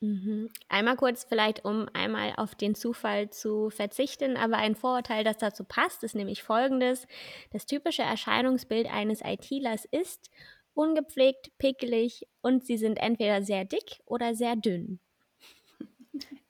Mhm. 0.00 0.50
Einmal 0.68 0.96
kurz 0.96 1.24
vielleicht, 1.24 1.64
um 1.64 1.88
einmal 1.94 2.34
auf 2.36 2.54
den 2.54 2.74
Zufall 2.74 3.30
zu 3.30 3.70
verzichten, 3.70 4.36
aber 4.36 4.58
ein 4.58 4.74
Vorurteil, 4.74 5.24
das 5.24 5.38
dazu 5.38 5.64
passt, 5.64 6.04
ist 6.04 6.14
nämlich 6.14 6.42
folgendes. 6.42 7.06
Das 7.50 7.64
typische 7.64 8.02
Erscheinungsbild 8.02 8.88
eines 8.92 9.22
ITlers 9.22 9.86
ist 9.90 10.30
ungepflegt, 10.74 11.56
pickelig 11.58 12.26
und 12.42 12.66
sie 12.66 12.76
sind 12.76 12.98
entweder 12.98 13.42
sehr 13.42 13.64
dick 13.64 14.00
oder 14.04 14.34
sehr 14.34 14.56
dünn. 14.56 15.00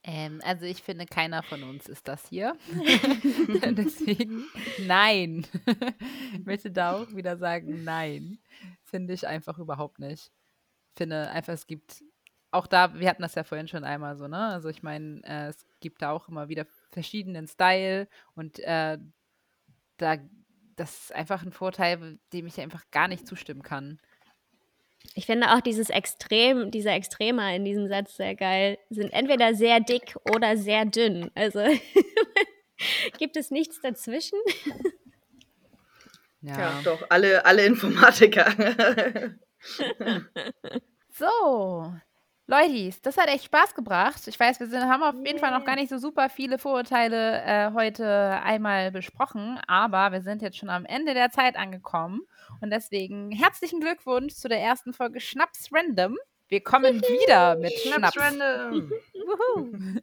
Ähm, 0.07 0.41
also 0.45 0.65
ich 0.65 0.83
finde, 0.83 1.05
keiner 1.05 1.43
von 1.43 1.65
uns 1.65 1.89
ist 1.89 2.07
das 2.07 2.29
hier. 2.29 2.57
Deswegen 3.77 4.47
nein. 4.87 5.47
ich 6.33 6.47
möchte 6.47 6.71
da 6.71 6.97
auch 6.97 7.15
wieder 7.15 7.37
sagen, 7.37 7.83
nein. 7.85 8.39
Finde 8.85 9.15
ich 9.15 9.27
einfach 9.27 9.59
überhaupt 9.59 9.99
nicht. 9.99 10.31
Finde 10.95 11.29
einfach, 11.31 11.53
es 11.53 11.67
gibt 11.67 12.05
auch 12.53 12.69
da, 12.69 12.95
wir 12.99 13.09
hatten 13.09 13.23
das 13.23 13.35
ja 13.35 13.43
vorhin 13.43 13.69
schon 13.69 13.85
einmal 13.85 14.17
so, 14.17 14.29
ne? 14.29 14.39
Also 14.39 14.69
ich 14.69 14.83
meine, 14.83 15.23
äh, 15.25 15.49
es 15.49 15.67
gibt 15.81 16.01
da 16.01 16.13
auch 16.13 16.29
immer 16.29 16.49
wieder 16.49 16.67
verschiedenen 16.91 17.49
Style 17.49 18.09
und 18.35 18.61
äh, 18.61 18.99
da, 19.97 20.17
das 20.77 21.03
ist 21.03 21.15
einfach 21.15 21.43
ein 21.43 21.53
Vorteil, 21.53 22.19
dem 22.33 22.47
ich 22.47 22.61
einfach 22.61 22.85
gar 22.93 23.09
nicht 23.09 23.27
zustimmen 23.27 23.63
kann. 23.63 23.99
Ich 25.15 25.27
finde 25.27 25.53
auch 25.53 25.61
dieses 25.61 25.91
Extrem, 25.91 26.71
dieser 26.71 26.93
Extremer 26.93 27.55
in 27.55 27.65
diesem 27.65 27.89
Satz 27.89 28.17
sehr 28.17 28.35
geil. 28.35 28.79
Sind 28.91 29.13
entweder 29.13 29.55
sehr 29.55 29.81
dick 29.81 30.17
oder 30.35 30.57
sehr 30.57 30.85
dünn. 30.85 31.31
Also 31.35 31.61
gibt 33.19 33.37
es 33.37 33.51
nichts 33.51 33.81
dazwischen? 33.81 34.39
Ja, 36.41 36.59
ja 36.59 36.81
doch, 36.85 37.03
alle, 37.09 37.45
alle 37.45 37.65
Informatiker. 37.65 38.53
so, 41.11 41.93
Leutis, 42.49 43.03
das 43.03 43.17
hat 43.17 43.29
echt 43.29 43.47
Spaß 43.47 43.75
gebracht. 43.75 44.23
Ich 44.29 44.39
weiß, 44.39 44.61
wir 44.61 44.69
sind, 44.69 44.85
haben 44.85 45.03
auf 45.03 45.17
jeden 45.27 45.41
Fall 45.41 45.51
noch 45.51 45.65
gar 45.65 45.75
nicht 45.75 45.89
so 45.89 45.99
super 45.99 46.29
viele 46.29 46.59
Vorurteile 46.59 47.43
äh, 47.43 47.73
heute 47.73 48.41
einmal 48.45 48.93
besprochen, 48.93 49.59
aber 49.67 50.13
wir 50.13 50.23
sind 50.23 50.43
jetzt 50.43 50.57
schon 50.57 50.71
am 50.71 50.85
Ende 50.85 51.13
der 51.13 51.31
Zeit 51.31 51.57
angekommen. 51.57 52.21
Und 52.61 52.71
deswegen 52.71 53.33
herzlichen 53.33 53.81
Glückwunsch 53.81 54.35
zu 54.35 54.49
der 54.49 54.61
ersten 54.61 54.93
Folge 54.93 55.19
Schnaps 55.21 55.71
Random. 55.73 56.17
Wir 56.47 56.63
kommen 56.63 57.03
wieder 57.03 57.57
mit 57.57 57.73
Schnaps. 57.73 58.15
Schnaps 58.15 58.41
Random. 58.41 58.93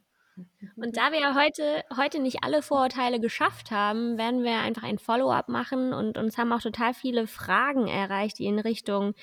Und 0.76 0.96
da 0.96 1.12
wir 1.12 1.34
heute, 1.34 1.84
heute 1.96 2.20
nicht 2.20 2.42
alle 2.42 2.60
Vorurteile 2.60 3.20
geschafft 3.20 3.70
haben, 3.70 4.18
werden 4.18 4.42
wir 4.42 4.58
einfach 4.58 4.82
ein 4.82 4.98
Follow-up 4.98 5.48
machen 5.48 5.92
und 5.92 6.18
uns 6.18 6.36
haben 6.36 6.52
auch 6.52 6.60
total 6.60 6.94
viele 6.94 7.26
Fragen 7.28 7.86
erreicht, 7.86 8.40
die 8.40 8.46
in 8.46 8.58
Richtung 8.58 9.14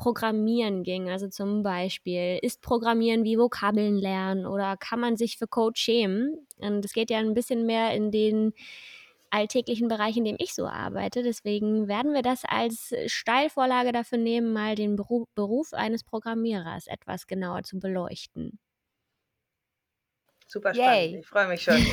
Programmieren 0.00 0.82
ging. 0.82 1.10
Also 1.10 1.28
zum 1.28 1.62
Beispiel, 1.62 2.38
ist 2.40 2.62
Programmieren 2.62 3.22
wie 3.22 3.38
Vokabeln 3.38 3.98
lernen 3.98 4.46
oder 4.46 4.78
kann 4.78 4.98
man 4.98 5.18
sich 5.18 5.36
für 5.36 5.46
Code 5.46 5.78
schämen? 5.78 6.46
Und 6.56 6.84
es 6.86 6.94
geht 6.94 7.10
ja 7.10 7.18
ein 7.18 7.34
bisschen 7.34 7.66
mehr 7.66 7.92
in 7.92 8.10
den 8.10 8.54
alltäglichen 9.28 9.88
Bereich, 9.88 10.16
in 10.16 10.24
dem 10.24 10.36
ich 10.38 10.54
so 10.54 10.66
arbeite. 10.66 11.22
Deswegen 11.22 11.86
werden 11.86 12.14
wir 12.14 12.22
das 12.22 12.44
als 12.46 12.94
Steilvorlage 13.06 13.92
dafür 13.92 14.16
nehmen, 14.16 14.54
mal 14.54 14.74
den 14.74 14.96
Beruf, 14.96 15.28
Beruf 15.34 15.74
eines 15.74 16.02
Programmierers 16.02 16.86
etwas 16.86 17.26
genauer 17.26 17.62
zu 17.62 17.78
beleuchten. 17.78 18.58
Super 20.46 20.74
spannend. 20.74 21.12
Yay. 21.12 21.18
Ich 21.20 21.26
freue 21.26 21.46
mich 21.46 21.62
schon. 21.62 21.76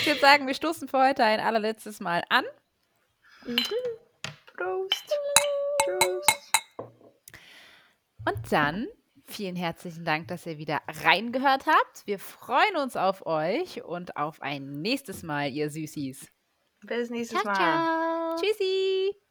Ich 0.00 0.06
würde 0.06 0.20
sagen, 0.20 0.46
wir 0.46 0.54
stoßen 0.54 0.88
für 0.88 1.06
heute 1.06 1.22
ein 1.22 1.40
allerletztes 1.40 2.00
Mal 2.00 2.22
an. 2.30 2.44
Prost. 4.56 5.14
Tschüss. 6.00 6.26
Und 8.26 8.52
dann 8.52 8.86
vielen 9.26 9.56
herzlichen 9.56 10.04
Dank, 10.04 10.28
dass 10.28 10.46
ihr 10.46 10.58
wieder 10.58 10.80
reingehört 11.04 11.66
habt. 11.66 12.06
Wir 12.06 12.18
freuen 12.18 12.76
uns 12.76 12.96
auf 12.96 13.26
euch 13.26 13.84
und 13.84 14.16
auf 14.16 14.42
ein 14.42 14.80
nächstes 14.80 15.22
Mal, 15.22 15.50
ihr 15.50 15.70
Süßis. 15.70 16.30
Bis 16.86 17.10
nächstes 17.10 17.40
Ciao, 17.40 17.52
Mal. 17.52 17.56
ciao. 17.56 18.36
Tschüssi! 18.36 19.27